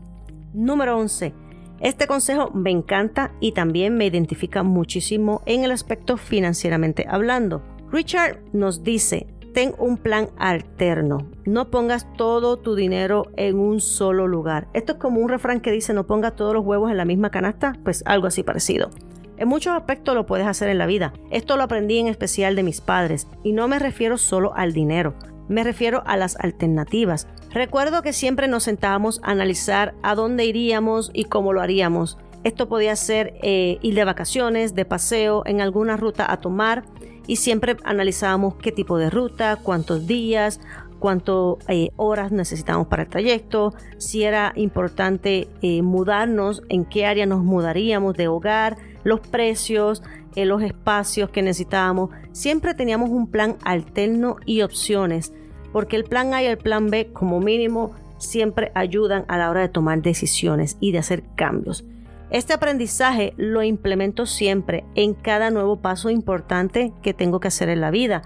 Número 0.53 0.97
11. 0.99 1.35
Este 1.81 2.07
consejo 2.07 2.51
me 2.53 2.71
encanta 2.71 3.33
y 3.41 3.53
también 3.53 3.97
me 3.97 4.07
identifica 4.07 4.63
muchísimo 4.63 5.43
en 5.47 5.65
el 5.65 5.71
aspecto 5.71 6.17
financieramente 6.17 7.07
hablando. 7.09 7.63
Richard 7.93 8.41
nos 8.53 8.83
dice, 8.83 9.27
ten 9.55 9.75
un 9.79 9.97
plan 9.97 10.29
alterno. 10.39 11.27
No 11.45 11.71
pongas 11.71 12.13
todo 12.17 12.59
tu 12.59 12.75
dinero 12.75 13.31
en 13.37 13.59
un 13.59 13.81
solo 13.81 14.27
lugar. 14.27 14.69
Esto 14.75 14.93
es 14.93 14.99
como 14.99 15.21
un 15.21 15.29
refrán 15.29 15.61
que 15.61 15.73
dice 15.73 15.95
no 15.95 16.07
pongas 16.07 16.37
todos 16.37 16.53
los 16.53 16.65
huevos 16.65 16.91
en 16.91 16.97
la 16.97 17.05
misma 17.05 17.31
canasta, 17.31 17.75
pues 17.85 18.03
algo 18.07 18.27
así 18.27 18.43
parecido. 18.43 18.91
En 19.37 19.47
muchos 19.47 19.73
aspectos 19.73 20.17
lo 20.17 20.27
puedes 20.27 20.49
hacer 20.49 20.69
en 20.69 20.79
la 20.79 20.87
vida. 20.87 21.13
Esto 21.31 21.57
lo 21.57 21.63
aprendí 21.63 21.99
en 21.99 22.09
especial 22.09 22.57
de 22.57 22.65
mis 22.65 22.81
padres 22.81 23.29
y 23.45 23.53
no 23.53 23.69
me 23.69 23.79
refiero 23.79 24.19
solo 24.19 24.53
al 24.55 24.73
dinero. 24.73 25.15
Me 25.49 25.63
refiero 25.63 26.03
a 26.07 26.17
las 26.17 26.37
alternativas. 26.41 27.29
Recuerdo 27.51 28.03
que 28.03 28.13
siempre 28.13 28.47
nos 28.47 28.65
sentábamos 28.65 29.21
a 29.23 29.31
analizar 29.31 29.95
a 30.03 30.15
dónde 30.15 30.45
iríamos 30.45 31.11
y 31.15 31.25
cómo 31.25 31.53
lo 31.53 31.63
haríamos. 31.63 32.19
Esto 32.45 32.69
podía 32.69 32.95
ser 32.95 33.35
eh, 33.43 33.79
ir 33.83 33.95
de 33.95 34.05
vacaciones, 34.05 34.75
de 34.75 34.85
paseo, 34.85 35.43
en 35.47 35.61
alguna 35.61 35.97
ruta 35.97 36.31
a 36.31 36.41
tomar 36.41 36.85
y 37.27 37.37
siempre 37.37 37.77
analizábamos 37.85 38.55
qué 38.57 38.71
tipo 38.71 38.99
de 38.99 39.11
ruta, 39.11 39.59
cuántos 39.63 40.07
días, 40.07 40.61
cuántas 40.99 41.57
eh, 41.69 41.91
horas 41.97 42.33
necesitábamos 42.33 42.89
para 42.89 43.05
el 43.05 43.09
trayecto, 43.09 43.75
si 43.97 44.25
era 44.25 44.53
importante 44.55 45.49
eh, 45.63 45.83
mudarnos, 45.83 46.63
en 46.69 46.85
qué 46.85 47.07
área 47.07 47.27
nos 47.27 47.43
mudaríamos 47.43 48.15
de 48.17 48.29
hogar, 48.29 48.77
los 49.05 49.21
precios, 49.21 50.03
los 50.37 50.63
espacios 50.63 51.31
que 51.31 51.43
necesitábamos. 51.43 52.11
Siempre 52.31 52.73
teníamos 52.75 53.11
un 53.11 53.29
plan 53.29 53.57
alterno 53.65 54.37
y 54.47 54.63
opciones, 54.63 55.33
porque 55.73 55.97
el 55.97 56.05
plan 56.05 56.35
A 56.35 56.43
y 56.43 56.47
el 56.47 56.59
plan 56.59 56.89
B 56.89 57.13
como 57.13 57.41
mínimo 57.41 57.93
siempre 58.19 58.73
ayudan 58.75 59.25
a 59.29 59.39
la 59.39 59.51
hora 59.51 59.61
de 59.61 59.69
tomar 59.69 60.03
decisiones 60.03 60.77
y 60.81 60.93
de 60.93 60.99
hacer 60.99 61.25
cambios. 61.37 61.85
Este 62.31 62.53
aprendizaje 62.53 63.33
lo 63.37 63.63
implemento 63.63 64.27
siempre 64.27 64.85
en 64.95 65.15
cada 65.15 65.51
nuevo 65.51 65.81
paso 65.81 66.11
importante 66.11 66.93
que 67.03 67.15
tengo 67.15 67.41
que 67.41 67.49
hacer 67.49 67.71
en 67.71 67.81
la 67.81 67.91
vida. 67.91 68.23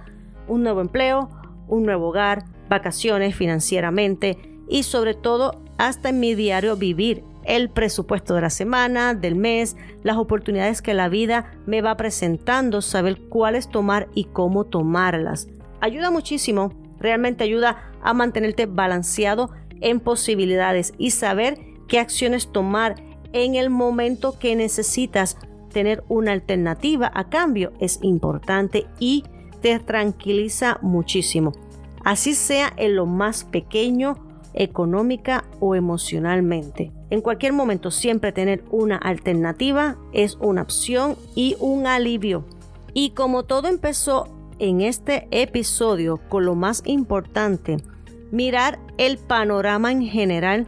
Un 0.49 0.65
nuevo 0.65 0.81
empleo, 0.81 1.29
un 1.69 1.85
nuevo 1.85 2.09
hogar, 2.09 2.45
vacaciones 2.69 3.37
financieramente 3.37 4.39
y 4.69 4.83
sobre 4.83 5.15
todo 5.15 5.63
hasta 5.79 6.09
en 6.09 6.19
mi 6.19 6.35
diario 6.35 6.77
vivir 6.77 7.23
el 7.45 7.71
presupuesto 7.71 8.35
de 8.35 8.41
la 8.41 8.51
semana, 8.51 9.15
del 9.15 9.35
mes, 9.35 9.77
las 10.03 10.17
oportunidades 10.17 10.83
que 10.83 10.95
la 10.95 11.09
vida 11.09 11.53
me 11.67 11.81
va 11.81 11.97
presentando, 11.97 12.83
saber 12.83 13.21
cuáles 13.29 13.69
tomar 13.69 14.09
y 14.15 14.25
cómo 14.25 14.65
tomarlas. 14.65 15.49
Ayuda 15.81 16.11
muchísimo, 16.11 16.73
realmente 17.03 17.45
ayuda 17.45 17.91
a 18.03 18.15
mantenerte 18.15 18.67
balanceado 18.67 19.51
en 19.81 20.01
posibilidades 20.01 20.95
y 20.97 21.11
saber 21.11 21.59
qué 21.89 21.99
acciones 21.99 22.51
tomar 22.51 22.95
en 23.33 23.55
el 23.55 23.71
momento 23.71 24.39
que 24.39 24.57
necesitas 24.57 25.37
tener 25.73 26.05
una 26.09 26.33
alternativa 26.33 27.11
a 27.15 27.29
cambio 27.29 27.73
es 27.81 27.99
importante 28.03 28.87
y 28.99 29.25
te 29.61 29.79
tranquiliza 29.79 30.79
muchísimo. 30.83 31.53
Así 32.05 32.35
sea 32.35 32.73
en 32.77 32.97
lo 32.97 33.07
más 33.07 33.45
pequeño, 33.45 34.17
económica 34.55 35.45
o 35.61 35.75
emocionalmente. 35.75 36.93
En 37.11 37.21
cualquier 37.21 37.53
momento 37.53 37.91
siempre 37.91 38.33
tener 38.33 38.65
una 38.71 38.97
alternativa 38.97 39.97
es 40.13 40.37
una 40.41 40.63
opción 40.63 41.17
y 41.35 41.57
un 41.59 41.87
alivio. 41.87 42.45
Y 42.93 43.11
como 43.11 43.45
todo 43.45 43.69
empezó 43.69 44.27
en 44.59 44.81
este 44.81 45.29
episodio 45.31 46.21
con 46.29 46.45
lo 46.45 46.55
más 46.55 46.83
importante, 46.85 47.77
mirar 48.31 48.79
el 48.99 49.19
panorama 49.19 49.93
en 49.93 50.03
general 50.03 50.67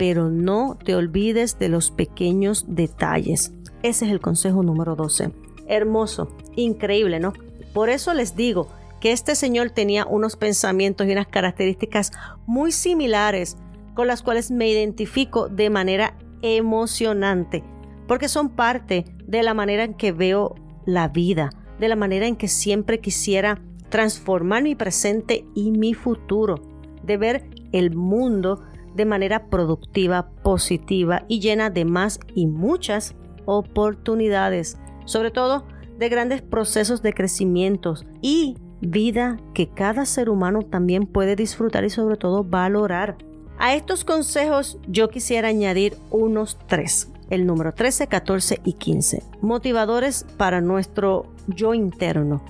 pero 0.00 0.30
no 0.30 0.78
te 0.82 0.94
olvides 0.94 1.58
de 1.58 1.68
los 1.68 1.90
pequeños 1.90 2.64
detalles. 2.66 3.52
Ese 3.82 4.06
es 4.06 4.10
el 4.10 4.18
consejo 4.18 4.62
número 4.62 4.96
12. 4.96 5.30
Hermoso, 5.66 6.34
increíble, 6.56 7.20
¿no? 7.20 7.34
Por 7.74 7.90
eso 7.90 8.14
les 8.14 8.34
digo 8.34 8.68
que 8.98 9.12
este 9.12 9.34
señor 9.34 9.68
tenía 9.68 10.06
unos 10.06 10.36
pensamientos 10.36 11.06
y 11.06 11.12
unas 11.12 11.26
características 11.26 12.12
muy 12.46 12.72
similares 12.72 13.58
con 13.92 14.06
las 14.06 14.22
cuales 14.22 14.50
me 14.50 14.70
identifico 14.70 15.50
de 15.50 15.68
manera 15.68 16.16
emocionante, 16.40 17.62
porque 18.08 18.30
son 18.30 18.48
parte 18.48 19.04
de 19.26 19.42
la 19.42 19.52
manera 19.52 19.84
en 19.84 19.92
que 19.92 20.12
veo 20.12 20.54
la 20.86 21.08
vida, 21.08 21.50
de 21.80 21.88
la 21.88 21.96
manera 21.96 22.26
en 22.26 22.36
que 22.36 22.46
siempre 22.46 23.00
quisiera 23.00 23.60
transformar 23.88 24.62
mi 24.62 24.74
presente 24.74 25.44
y 25.54 25.72
mi 25.72 25.94
futuro, 25.94 26.62
de 27.02 27.16
ver 27.16 27.50
el 27.72 27.94
mundo 27.94 28.62
de 28.94 29.04
manera 29.04 29.46
productiva, 29.46 30.30
positiva 30.42 31.24
y 31.26 31.40
llena 31.40 31.70
de 31.70 31.84
más 31.84 32.20
y 32.34 32.46
muchas 32.46 33.14
oportunidades. 33.46 34.78
Sobre 35.06 35.30
todo 35.30 35.64
de 35.98 36.08
grandes 36.08 36.42
procesos 36.42 37.02
de 37.02 37.12
crecimiento 37.12 37.94
y 38.20 38.56
vida 38.80 39.38
que 39.54 39.68
cada 39.68 40.06
ser 40.06 40.30
humano 40.30 40.62
también 40.62 41.06
puede 41.06 41.36
disfrutar 41.36 41.84
y 41.84 41.90
sobre 41.90 42.16
todo 42.16 42.44
valorar. 42.44 43.16
A 43.58 43.74
estos 43.74 44.04
consejos 44.04 44.78
yo 44.88 45.08
quisiera 45.10 45.48
añadir 45.48 45.96
unos 46.10 46.58
tres, 46.66 47.10
el 47.28 47.46
número 47.46 47.72
13, 47.74 48.06
14 48.06 48.60
y 48.64 48.72
15, 48.72 49.22
motivadores 49.42 50.24
para 50.38 50.60
nuestro 50.62 51.26
yo 51.54 51.74
interno 51.74 52.42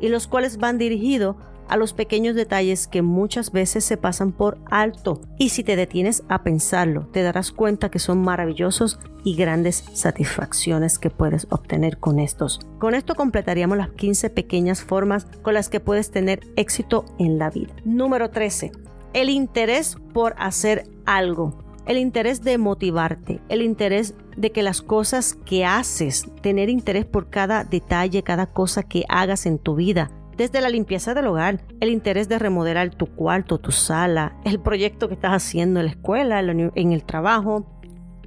y 0.00 0.08
los 0.08 0.26
cuales 0.26 0.58
van 0.58 0.78
dirigidos 0.78 1.36
a 1.68 1.76
los 1.76 1.92
pequeños 1.94 2.34
detalles 2.34 2.86
que 2.86 3.02
muchas 3.02 3.52
veces 3.52 3.84
se 3.84 3.96
pasan 3.96 4.32
por 4.32 4.58
alto 4.70 5.20
y 5.38 5.48
si 5.50 5.64
te 5.64 5.76
detienes 5.76 6.22
a 6.28 6.42
pensarlo 6.42 7.06
te 7.06 7.22
darás 7.22 7.52
cuenta 7.52 7.90
que 7.90 7.98
son 7.98 8.22
maravillosos 8.22 8.98
y 9.24 9.34
grandes 9.36 9.84
satisfacciones 9.94 10.98
que 10.98 11.10
puedes 11.10 11.46
obtener 11.50 11.98
con 11.98 12.18
estos. 12.18 12.60
Con 12.78 12.94
esto 12.94 13.14
completaríamos 13.14 13.78
las 13.78 13.90
15 13.90 14.30
pequeñas 14.30 14.82
formas 14.82 15.26
con 15.42 15.54
las 15.54 15.70
que 15.70 15.80
puedes 15.80 16.10
tener 16.10 16.40
éxito 16.56 17.06
en 17.18 17.38
la 17.38 17.50
vida. 17.50 17.74
Número 17.84 18.30
13. 18.30 18.72
El 19.14 19.30
interés 19.30 19.96
por 20.12 20.34
hacer 20.38 20.86
algo. 21.06 21.58
El 21.86 21.98
interés 21.98 22.42
de 22.42 22.56
motivarte, 22.56 23.40
el 23.48 23.60
interés 23.60 24.14
de 24.36 24.52
que 24.52 24.62
las 24.62 24.82
cosas 24.82 25.34
que 25.46 25.64
haces, 25.64 26.26
tener 26.42 26.68
interés 26.68 27.04
por 27.04 27.30
cada 27.30 27.64
detalle, 27.64 28.22
cada 28.22 28.46
cosa 28.46 28.82
que 28.82 29.04
hagas 29.08 29.46
en 29.46 29.58
tu 29.58 29.74
vida, 29.74 30.10
desde 30.36 30.60
la 30.60 30.68
limpieza 30.68 31.14
del 31.14 31.26
hogar, 31.26 31.60
el 31.80 31.90
interés 31.90 32.28
de 32.28 32.38
remodelar 32.38 32.90
tu 32.90 33.06
cuarto, 33.06 33.58
tu 33.58 33.70
sala, 33.70 34.36
el 34.44 34.60
proyecto 34.60 35.08
que 35.08 35.14
estás 35.14 35.32
haciendo 35.32 35.80
en 35.80 35.86
la 35.86 35.92
escuela, 35.92 36.40
en 36.40 36.92
el 36.92 37.04
trabajo, 37.04 37.66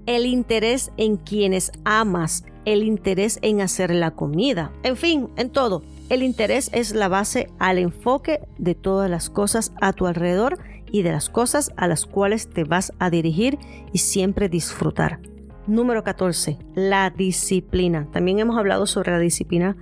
el 0.06 0.26
interés 0.26 0.92
en 0.98 1.18
quienes 1.18 1.72
amas, 1.84 2.46
el 2.66 2.84
interés 2.84 3.40
en 3.42 3.62
hacer 3.62 3.94
la 3.94 4.12
comida, 4.12 4.72
en 4.84 4.96
fin, 4.96 5.30
en 5.36 5.50
todo. 5.50 5.84
El 6.10 6.24
interés 6.24 6.70
es 6.74 6.96
la 6.96 7.10
base 7.10 7.50
al 7.60 7.78
enfoque 7.78 8.40
de 8.58 8.76
todas 8.76 9.10
las 9.10 9.30
cosas 9.30 9.74
a 9.82 9.92
tu 9.92 10.08
alrededor 10.08 10.58
y 10.90 11.02
de 11.02 11.12
las 11.12 11.30
cosas 11.30 11.74
a 11.76 11.88
las 11.88 12.06
cuales 12.06 12.50
te 12.50 12.64
vas 12.64 12.94
a 13.00 13.10
dirigir 13.10 13.60
y 13.92 13.98
siempre 13.98 14.48
disfrutar. 14.48 15.20
Número 15.68 16.02
14. 16.02 16.58
La 16.76 17.10
disciplina. 17.10 18.08
También 18.14 18.40
hemos 18.40 18.58
hablado 18.58 18.88
sobre 18.88 19.12
la 19.12 19.20
disciplina 19.20 19.76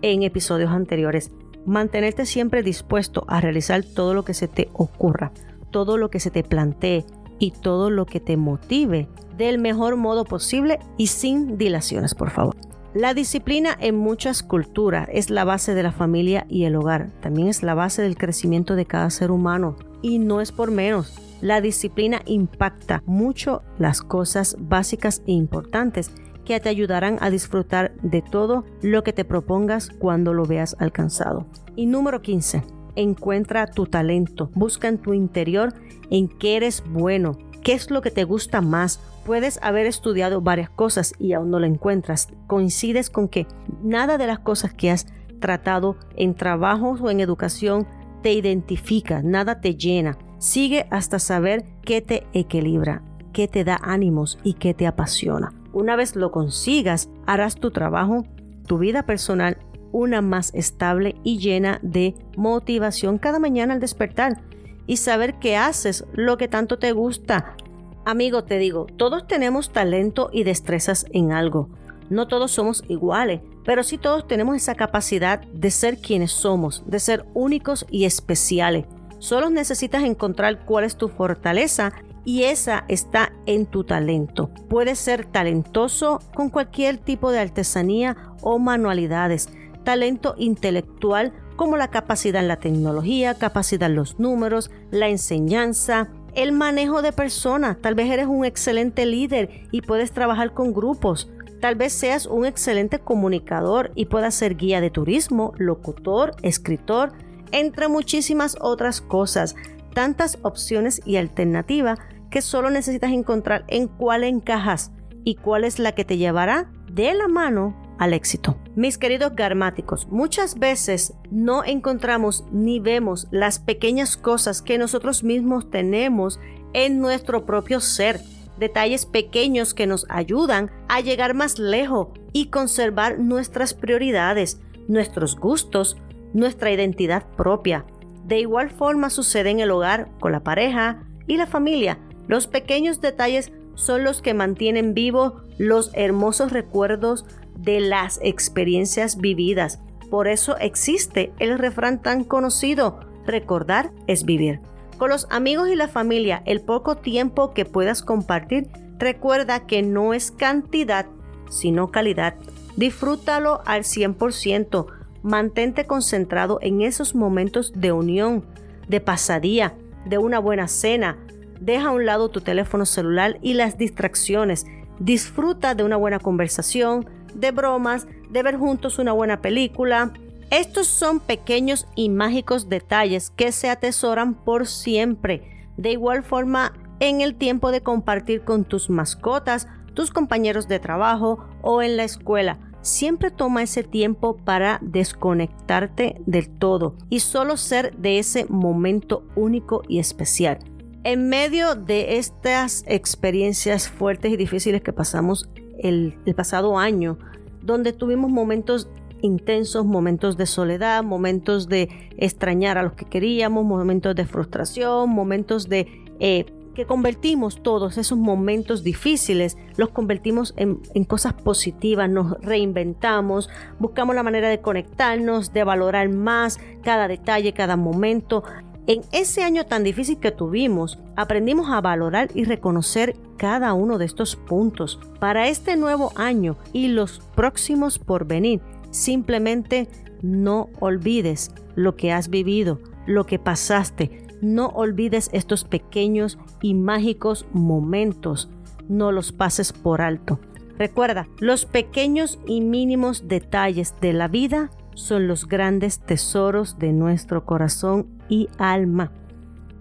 en 0.00 0.22
episodios 0.22 0.70
anteriores. 0.70 1.32
Mantenerte 1.66 2.26
siempre 2.26 2.62
dispuesto 2.62 3.24
a 3.26 3.40
realizar 3.40 3.82
todo 3.82 4.14
lo 4.14 4.24
que 4.24 4.34
se 4.34 4.46
te 4.46 4.68
ocurra, 4.72 5.32
todo 5.72 5.98
lo 5.98 6.10
que 6.10 6.20
se 6.20 6.30
te 6.30 6.44
plantee 6.44 7.04
y 7.40 7.50
todo 7.50 7.90
lo 7.90 8.06
que 8.06 8.20
te 8.20 8.36
motive 8.36 9.08
del 9.36 9.58
mejor 9.58 9.96
modo 9.96 10.24
posible 10.24 10.78
y 10.96 11.08
sin 11.08 11.58
dilaciones, 11.58 12.14
por 12.14 12.30
favor. 12.30 12.54
La 12.94 13.12
disciplina 13.12 13.76
en 13.80 13.96
muchas 13.96 14.44
culturas 14.44 15.08
es 15.10 15.28
la 15.28 15.42
base 15.42 15.74
de 15.74 15.82
la 15.82 15.92
familia 15.92 16.46
y 16.48 16.64
el 16.64 16.76
hogar. 16.76 17.10
También 17.20 17.48
es 17.48 17.64
la 17.64 17.74
base 17.74 18.02
del 18.02 18.16
crecimiento 18.16 18.76
de 18.76 18.86
cada 18.86 19.10
ser 19.10 19.32
humano. 19.32 19.74
Y 20.02 20.18
no 20.18 20.40
es 20.40 20.52
por 20.52 20.70
menos. 20.70 21.14
La 21.40 21.60
disciplina 21.60 22.22
impacta 22.26 23.02
mucho 23.06 23.62
las 23.78 24.02
cosas 24.02 24.56
básicas 24.58 25.22
e 25.26 25.32
importantes 25.32 26.10
que 26.44 26.58
te 26.60 26.68
ayudarán 26.68 27.18
a 27.20 27.30
disfrutar 27.30 27.94
de 28.02 28.22
todo 28.22 28.64
lo 28.82 29.02
que 29.02 29.12
te 29.12 29.24
propongas 29.24 29.90
cuando 29.90 30.34
lo 30.34 30.44
veas 30.44 30.76
alcanzado. 30.78 31.46
Y 31.76 31.86
número 31.86 32.22
15. 32.22 32.62
Encuentra 32.96 33.66
tu 33.66 33.86
talento. 33.86 34.50
Busca 34.54 34.88
en 34.88 34.98
tu 34.98 35.14
interior 35.14 35.72
en 36.10 36.28
qué 36.28 36.56
eres 36.56 36.82
bueno, 36.86 37.38
qué 37.62 37.72
es 37.72 37.90
lo 37.90 38.02
que 38.02 38.10
te 38.10 38.24
gusta 38.24 38.60
más. 38.60 39.00
Puedes 39.24 39.60
haber 39.62 39.86
estudiado 39.86 40.40
varias 40.40 40.68
cosas 40.68 41.14
y 41.18 41.32
aún 41.32 41.50
no 41.50 41.58
lo 41.58 41.66
encuentras. 41.66 42.28
Coincides 42.46 43.08
con 43.08 43.28
que 43.28 43.46
nada 43.82 44.18
de 44.18 44.26
las 44.26 44.40
cosas 44.40 44.74
que 44.74 44.90
has 44.90 45.06
tratado 45.40 45.96
en 46.16 46.34
trabajos 46.34 47.00
o 47.00 47.10
en 47.10 47.20
educación 47.20 47.86
te 48.22 48.32
identifica, 48.32 49.22
nada 49.22 49.60
te 49.60 49.74
llena. 49.74 50.18
Sigue 50.38 50.86
hasta 50.90 51.18
saber 51.18 51.64
qué 51.82 52.00
te 52.00 52.26
equilibra, 52.32 53.02
qué 53.32 53.48
te 53.48 53.64
da 53.64 53.78
ánimos 53.82 54.38
y 54.42 54.54
qué 54.54 54.74
te 54.74 54.86
apasiona. 54.86 55.52
Una 55.72 55.96
vez 55.96 56.16
lo 56.16 56.30
consigas, 56.30 57.10
harás 57.26 57.56
tu 57.56 57.70
trabajo, 57.70 58.24
tu 58.66 58.78
vida 58.78 59.04
personal, 59.04 59.58
una 59.92 60.22
más 60.22 60.54
estable 60.54 61.16
y 61.22 61.38
llena 61.38 61.78
de 61.82 62.14
motivación 62.36 63.18
cada 63.18 63.38
mañana 63.38 63.74
al 63.74 63.80
despertar 63.80 64.40
y 64.86 64.96
saber 64.96 65.38
que 65.38 65.56
haces 65.56 66.04
lo 66.14 66.38
que 66.38 66.48
tanto 66.48 66.78
te 66.78 66.92
gusta. 66.92 67.56
Amigo, 68.04 68.44
te 68.44 68.58
digo, 68.58 68.86
todos 68.96 69.26
tenemos 69.26 69.70
talento 69.70 70.28
y 70.32 70.44
destrezas 70.44 71.06
en 71.12 71.32
algo. 71.32 71.68
No 72.10 72.26
todos 72.26 72.50
somos 72.50 72.84
iguales, 72.88 73.40
pero 73.64 73.82
sí 73.82 73.98
todos 73.98 74.26
tenemos 74.26 74.56
esa 74.56 74.74
capacidad 74.74 75.40
de 75.40 75.70
ser 75.70 75.98
quienes 75.98 76.32
somos, 76.32 76.82
de 76.86 77.00
ser 77.00 77.24
únicos 77.34 77.86
y 77.90 78.04
especiales. 78.04 78.86
Solo 79.18 79.50
necesitas 79.50 80.02
encontrar 80.02 80.64
cuál 80.64 80.84
es 80.84 80.96
tu 80.96 81.08
fortaleza 81.08 81.92
y 82.24 82.44
esa 82.44 82.84
está 82.88 83.32
en 83.46 83.66
tu 83.66 83.84
talento. 83.84 84.50
Puedes 84.68 84.98
ser 84.98 85.26
talentoso 85.26 86.20
con 86.34 86.50
cualquier 86.50 86.98
tipo 86.98 87.30
de 87.30 87.40
artesanía 87.40 88.16
o 88.40 88.58
manualidades, 88.58 89.48
talento 89.84 90.34
intelectual 90.38 91.32
como 91.56 91.76
la 91.76 91.88
capacidad 91.88 92.42
en 92.42 92.48
la 92.48 92.56
tecnología, 92.56 93.34
capacidad 93.34 93.90
en 93.90 93.96
los 93.96 94.18
números, 94.18 94.70
la 94.90 95.08
enseñanza, 95.08 96.08
el 96.34 96.52
manejo 96.52 97.02
de 97.02 97.12
personas. 97.12 97.76
Tal 97.80 97.94
vez 97.94 98.10
eres 98.10 98.26
un 98.26 98.44
excelente 98.44 99.06
líder 99.06 99.68
y 99.70 99.82
puedes 99.82 100.12
trabajar 100.12 100.52
con 100.52 100.72
grupos. 100.72 101.30
Tal 101.62 101.76
vez 101.76 101.92
seas 101.92 102.26
un 102.26 102.44
excelente 102.44 102.98
comunicador 102.98 103.92
y 103.94 104.06
puedas 104.06 104.34
ser 104.34 104.56
guía 104.56 104.80
de 104.80 104.90
turismo, 104.90 105.52
locutor, 105.58 106.34
escritor, 106.42 107.12
entre 107.52 107.86
muchísimas 107.86 108.56
otras 108.60 109.00
cosas. 109.00 109.54
Tantas 109.94 110.40
opciones 110.42 111.00
y 111.04 111.18
alternativas 111.18 112.00
que 112.32 112.42
solo 112.42 112.68
necesitas 112.68 113.12
encontrar 113.12 113.64
en 113.68 113.86
cuál 113.86 114.24
encajas 114.24 114.90
y 115.22 115.36
cuál 115.36 115.62
es 115.62 115.78
la 115.78 115.92
que 115.92 116.04
te 116.04 116.16
llevará 116.16 116.68
de 116.90 117.14
la 117.14 117.28
mano 117.28 117.80
al 118.00 118.12
éxito. 118.12 118.58
Mis 118.74 118.98
queridos 118.98 119.36
garmáticos, 119.36 120.08
muchas 120.08 120.58
veces 120.58 121.14
no 121.30 121.62
encontramos 121.62 122.44
ni 122.50 122.80
vemos 122.80 123.28
las 123.30 123.60
pequeñas 123.60 124.16
cosas 124.16 124.62
que 124.62 124.78
nosotros 124.78 125.22
mismos 125.22 125.70
tenemos 125.70 126.40
en 126.72 126.98
nuestro 126.98 127.46
propio 127.46 127.78
ser, 127.78 128.20
detalles 128.58 129.06
pequeños 129.06 129.74
que 129.74 129.86
nos 129.86 130.06
ayudan 130.08 130.70
a 130.88 131.00
llegar 131.00 131.34
más 131.34 131.58
lejos 131.58 132.08
y 132.32 132.46
conservar 132.46 133.18
nuestras 133.18 133.74
prioridades, 133.74 134.60
nuestros 134.88 135.36
gustos, 135.36 135.96
nuestra 136.32 136.70
identidad 136.70 137.26
propia. 137.36 137.84
De 138.24 138.38
igual 138.40 138.70
forma 138.70 139.10
sucede 139.10 139.50
en 139.50 139.60
el 139.60 139.70
hogar, 139.70 140.08
con 140.20 140.32
la 140.32 140.40
pareja 140.40 141.04
y 141.26 141.36
la 141.36 141.46
familia. 141.46 141.98
Los 142.28 142.46
pequeños 142.46 143.00
detalles 143.00 143.52
son 143.74 144.04
los 144.04 144.22
que 144.22 144.34
mantienen 144.34 144.94
vivos 144.94 145.34
los 145.58 145.90
hermosos 145.94 146.52
recuerdos 146.52 147.24
de 147.56 147.80
las 147.80 148.20
experiencias 148.22 149.18
vividas. 149.18 149.80
Por 150.10 150.28
eso 150.28 150.56
existe 150.58 151.32
el 151.38 151.58
refrán 151.58 152.02
tan 152.02 152.24
conocido, 152.24 153.00
recordar 153.26 153.90
es 154.06 154.24
vivir. 154.24 154.60
Con 155.02 155.10
los 155.10 155.26
amigos 155.30 155.68
y 155.68 155.74
la 155.74 155.88
familia, 155.88 156.44
el 156.46 156.60
poco 156.60 156.94
tiempo 156.94 157.54
que 157.54 157.64
puedas 157.64 158.02
compartir, 158.02 158.68
recuerda 158.98 159.66
que 159.66 159.82
no 159.82 160.14
es 160.14 160.30
cantidad, 160.30 161.06
sino 161.50 161.90
calidad. 161.90 162.36
Disfrútalo 162.76 163.62
al 163.66 163.82
100%. 163.82 164.86
Mantente 165.24 165.86
concentrado 165.86 166.60
en 166.62 166.82
esos 166.82 167.16
momentos 167.16 167.72
de 167.74 167.90
unión, 167.90 168.44
de 168.86 169.00
pasadía, 169.00 169.74
de 170.04 170.18
una 170.18 170.38
buena 170.38 170.68
cena, 170.68 171.18
Deja 171.60 171.88
a 171.88 171.90
un 171.90 172.06
lado 172.06 172.28
tu 172.28 172.40
teléfono 172.40 172.86
celular 172.86 173.40
y 173.42 173.54
las 173.54 173.76
distracciones. 173.78 174.66
Disfruta 175.00 175.74
de 175.74 175.82
una 175.82 175.96
buena 175.96 176.20
conversación, 176.20 177.06
de 177.34 177.50
bromas, 177.50 178.06
de 178.30 178.44
ver 178.44 178.56
juntos 178.56 179.00
una 179.00 179.10
buena 179.10 179.42
película. 179.42 180.12
Estos 180.52 180.86
son 180.86 181.18
pequeños 181.18 181.86
y 181.94 182.10
mágicos 182.10 182.68
detalles 182.68 183.30
que 183.30 183.52
se 183.52 183.70
atesoran 183.70 184.34
por 184.34 184.66
siempre. 184.66 185.66
De 185.78 185.92
igual 185.92 186.22
forma, 186.22 186.74
en 187.00 187.22
el 187.22 187.36
tiempo 187.36 187.70
de 187.70 187.80
compartir 187.80 188.44
con 188.44 188.64
tus 188.64 188.90
mascotas, 188.90 189.66
tus 189.94 190.10
compañeros 190.10 190.68
de 190.68 190.78
trabajo 190.78 191.42
o 191.62 191.80
en 191.80 191.96
la 191.96 192.04
escuela. 192.04 192.58
Siempre 192.82 193.30
toma 193.30 193.62
ese 193.62 193.82
tiempo 193.82 194.36
para 194.36 194.78
desconectarte 194.82 196.20
del 196.26 196.50
todo 196.50 196.96
y 197.08 197.20
solo 197.20 197.56
ser 197.56 197.96
de 197.96 198.18
ese 198.18 198.44
momento 198.50 199.24
único 199.34 199.80
y 199.88 200.00
especial. 200.00 200.58
En 201.02 201.30
medio 201.30 201.76
de 201.76 202.18
estas 202.18 202.84
experiencias 202.86 203.88
fuertes 203.88 204.30
y 204.30 204.36
difíciles 204.36 204.82
que 204.82 204.92
pasamos 204.92 205.48
el, 205.78 206.14
pasado 206.36 206.78
año, 206.78 207.16
donde 207.62 207.94
tuvimos 207.94 208.30
momentos 208.30 208.90
intensos, 209.22 209.86
momentos 209.86 210.36
de 210.36 210.46
soledad, 210.46 211.02
momentos 211.02 211.68
de 211.68 211.88
extrañar 212.16 212.76
a 212.76 212.82
los 212.82 212.92
que 212.92 213.06
queríamos, 213.06 213.64
momentos 213.64 214.14
de 214.14 214.26
frustración, 214.26 215.10
momentos 215.10 215.68
de 215.68 215.88
eh, 216.20 216.46
que 216.74 216.86
convertimos 216.86 217.62
todos 217.62 217.98
esos 217.98 218.18
momentos 218.18 218.82
difíciles, 218.82 219.58
los 219.76 219.90
convertimos 219.90 220.54
en, 220.56 220.80
en, 220.94 221.04
cosas 221.04 221.34
positivas, 221.34 222.08
nos 222.08 222.40
reinventamos, 222.40 223.50
buscamos 223.78 224.14
la 224.14 224.22
manera 224.22 224.48
de 224.48 224.60
conectarnos, 224.60 225.52
de 225.52 225.64
valorar 225.64 226.08
más 226.08 226.58
cada 226.82 227.08
detalle, 227.08 227.52
cada 227.52 227.76
momento. 227.76 228.42
En 228.88 229.02
ese 229.12 229.44
año 229.44 229.64
tan 229.64 229.84
difícil 229.84 230.18
que 230.18 230.32
tuvimos, 230.32 230.98
aprendimos 231.14 231.70
a 231.70 231.80
valorar 231.80 232.30
y 232.34 232.44
reconocer 232.44 233.14
cada 233.36 233.74
uno 233.74 233.96
de 233.96 234.06
estos 234.06 234.34
puntos. 234.34 234.98
Para 235.20 235.46
este 235.46 235.76
nuevo 235.76 236.10
año 236.16 236.56
y 236.72 236.88
los 236.88 237.20
próximos 237.36 238.00
por 238.00 238.26
venir, 238.26 238.60
simplemente 238.92 239.88
no 240.22 240.68
olvides 240.78 241.50
lo 241.74 241.96
que 241.96 242.12
has 242.12 242.30
vivido, 242.30 242.78
lo 243.06 243.26
que 243.26 243.40
pasaste. 243.40 244.28
No 244.40 244.68
olvides 244.68 245.28
estos 245.32 245.64
pequeños 245.64 246.38
y 246.60 246.74
mágicos 246.74 247.46
momentos. 247.52 248.48
No 248.88 249.10
los 249.10 249.32
pases 249.32 249.72
por 249.72 250.00
alto. 250.00 250.38
Recuerda, 250.78 251.28
los 251.40 251.66
pequeños 251.66 252.38
y 252.46 252.60
mínimos 252.60 253.28
detalles 253.28 253.94
de 254.00 254.12
la 254.12 254.28
vida 254.28 254.70
son 254.94 255.28
los 255.28 255.46
grandes 255.46 256.00
tesoros 256.00 256.78
de 256.78 256.92
nuestro 256.92 257.44
corazón 257.44 258.06
y 258.28 258.48
alma. 258.58 259.12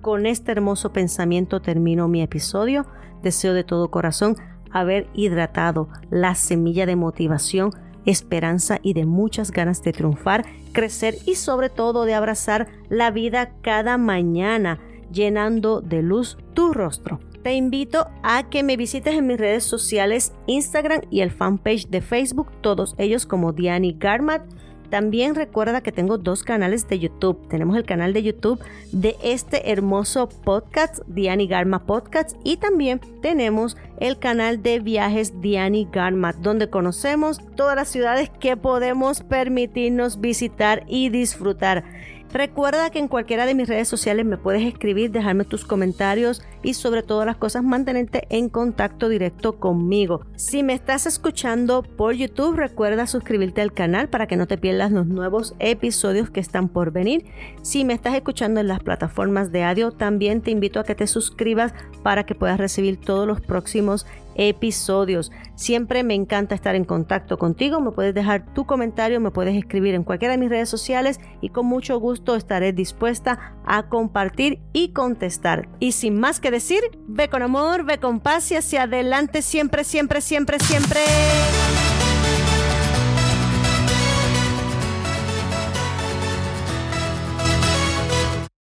Con 0.02 0.26
este 0.26 0.52
hermoso 0.52 0.94
pensamiento 0.94 1.62
termino 1.62 2.08
mi 2.08 2.22
episodio. 2.22 2.86
Deseo 3.22 3.54
de 3.54 3.64
todo 3.64 3.92
corazón 3.92 4.36
haber 4.72 5.08
hidratado 5.14 5.90
la 6.10 6.34
semilla 6.36 6.86
de 6.86 6.96
motivación, 6.96 7.72
esperanza 8.06 8.80
y 8.82 8.94
de 8.94 9.06
muchas 9.06 9.52
ganas 9.52 9.84
de 9.84 9.94
triunfar, 9.94 10.46
crecer 10.72 11.18
y 11.26 11.36
sobre 11.36 11.70
todo 11.70 12.06
de 12.06 12.14
abrazar 12.14 12.68
la 12.90 13.12
vida 13.12 13.52
cada 13.62 13.98
mañana, 13.98 14.80
llenando 15.12 15.82
de 15.82 16.02
luz 16.02 16.38
tu 16.54 16.74
rostro. 16.74 17.20
Te 17.44 17.54
invito 17.54 18.08
a 18.22 18.50
que 18.50 18.62
me 18.62 18.78
visites 18.78 19.16
en 19.16 19.26
mis 19.26 19.38
redes 19.38 19.64
sociales, 19.64 20.32
Instagram 20.46 21.02
y 21.10 21.22
el 21.22 21.32
fanpage 21.32 21.88
de 21.88 22.02
Facebook, 22.02 22.52
todos 22.62 22.94
ellos 22.98 23.26
como 23.26 23.52
Diani 23.52 23.96
Garmat 24.00 24.44
también 24.92 25.36
recuerda 25.36 25.82
que 25.82 25.94
tengo 25.94 26.18
dos 26.18 26.44
canales 26.44 26.88
de 26.88 27.00
YouTube. 27.00 27.48
Tenemos 27.48 27.78
el 27.78 27.86
canal 27.86 28.14
de 28.14 28.24
YouTube 28.24 28.60
de 28.92 29.16
este 29.24 29.72
hermoso 29.72 30.28
podcast, 30.28 31.00
Diani 31.08 31.48
Garma 31.48 31.86
Podcast, 31.86 32.36
y 32.44 32.58
también 32.58 33.00
tenemos 33.22 33.78
el 34.00 34.20
canal 34.20 34.62
de 34.62 34.82
viajes 34.82 35.42
Diani 35.42 35.88
Garma, 35.92 36.34
donde 36.34 36.70
conocemos 36.70 37.40
todas 37.56 37.78
las 37.78 37.88
ciudades 37.88 38.30
que 38.30 38.58
podemos 38.58 39.22
permitirnos 39.22 40.20
visitar 40.20 40.84
y 40.88 41.10
disfrutar. 41.10 41.86
Recuerda 42.34 42.90
que 42.92 43.00
en 43.00 43.10
cualquiera 43.10 43.46
de 43.46 43.54
mis 43.54 43.68
redes 43.68 43.90
sociales 43.90 44.26
me 44.26 44.38
puedes 44.38 44.64
escribir, 44.64 45.12
dejarme 45.12 45.44
tus 45.44 45.66
comentarios 45.66 46.42
y 46.64 46.76
sobre 46.76 47.04
todas 47.04 47.26
las 47.26 47.36
cosas 47.36 47.64
mantenerte 47.64 48.26
en 48.30 48.48
contacto 48.48 49.10
directo 49.10 49.60
conmigo. 49.60 50.26
Si 50.38 50.64
me 50.64 50.74
estás 50.74 51.06
escuchando 51.06 51.84
por 51.84 52.14
YouTube, 52.14 52.56
recuerda 52.56 53.06
suscribirte 53.06 53.62
al 53.62 53.74
canal 53.74 54.08
para 54.08 54.28
que 54.28 54.38
no 54.38 54.48
te 54.48 54.58
pierdas 54.58 54.92
los 54.92 55.08
nuevos 55.08 55.56
episodios 55.60 56.30
que 56.30 56.40
están 56.40 56.70
por 56.70 56.92
venir. 56.92 57.26
Si 57.64 57.84
me 57.84 57.94
estás 57.94 58.16
escuchando 58.16 58.62
en 58.62 58.68
las 58.68 58.80
plataformas 58.80 59.52
de 59.52 59.66
audio, 59.66 59.92
también 59.92 60.42
te 60.42 60.52
invito 60.52 60.80
a 60.80 60.86
que 60.86 60.96
te 60.96 61.08
suscribas 61.08 61.74
para 62.02 62.26
que 62.26 62.36
puedas 62.36 62.60
recibir 62.60 62.98
todos 62.98 63.28
los 63.28 63.42
próximos 63.42 64.06
episodios. 64.50 65.32
Siempre 65.56 66.04
me 66.04 66.16
encanta 66.16 66.56
estar 66.56 66.76
en 66.76 66.86
contacto 66.86 67.38
contigo. 67.38 67.80
Me 67.80 67.92
puedes 67.92 68.14
dejar 68.14 68.54
tu 68.54 68.66
comentario, 68.66 69.20
me 69.20 69.32
puedes 69.32 69.56
escribir 69.56 69.94
en 69.94 70.04
cualquiera 70.04 70.34
de 70.34 70.40
mis 70.40 70.50
redes 70.50 70.70
sociales 70.70 71.20
y 71.42 71.50
con 71.50 71.66
mucho 71.68 72.00
gusto 72.00 72.36
estaré 72.36 72.74
dispuesta 72.74 73.56
a 73.66 73.88
compartir 73.90 74.60
y 74.74 74.90
contestar. 74.90 75.70
Y 75.80 75.92
sin 75.92 76.20
más 76.20 76.40
que 76.40 76.52
decir, 76.52 76.82
ve 77.08 77.30
con 77.30 77.44
amor, 77.44 77.86
ve 77.86 78.00
con 78.00 78.20
paz 78.20 78.52
y 78.52 78.56
hacia 78.56 78.84
adelante 78.84 79.42
siempre, 79.42 79.84
siempre, 79.84 80.22
siempre, 80.22 80.60
siempre. 80.60 81.02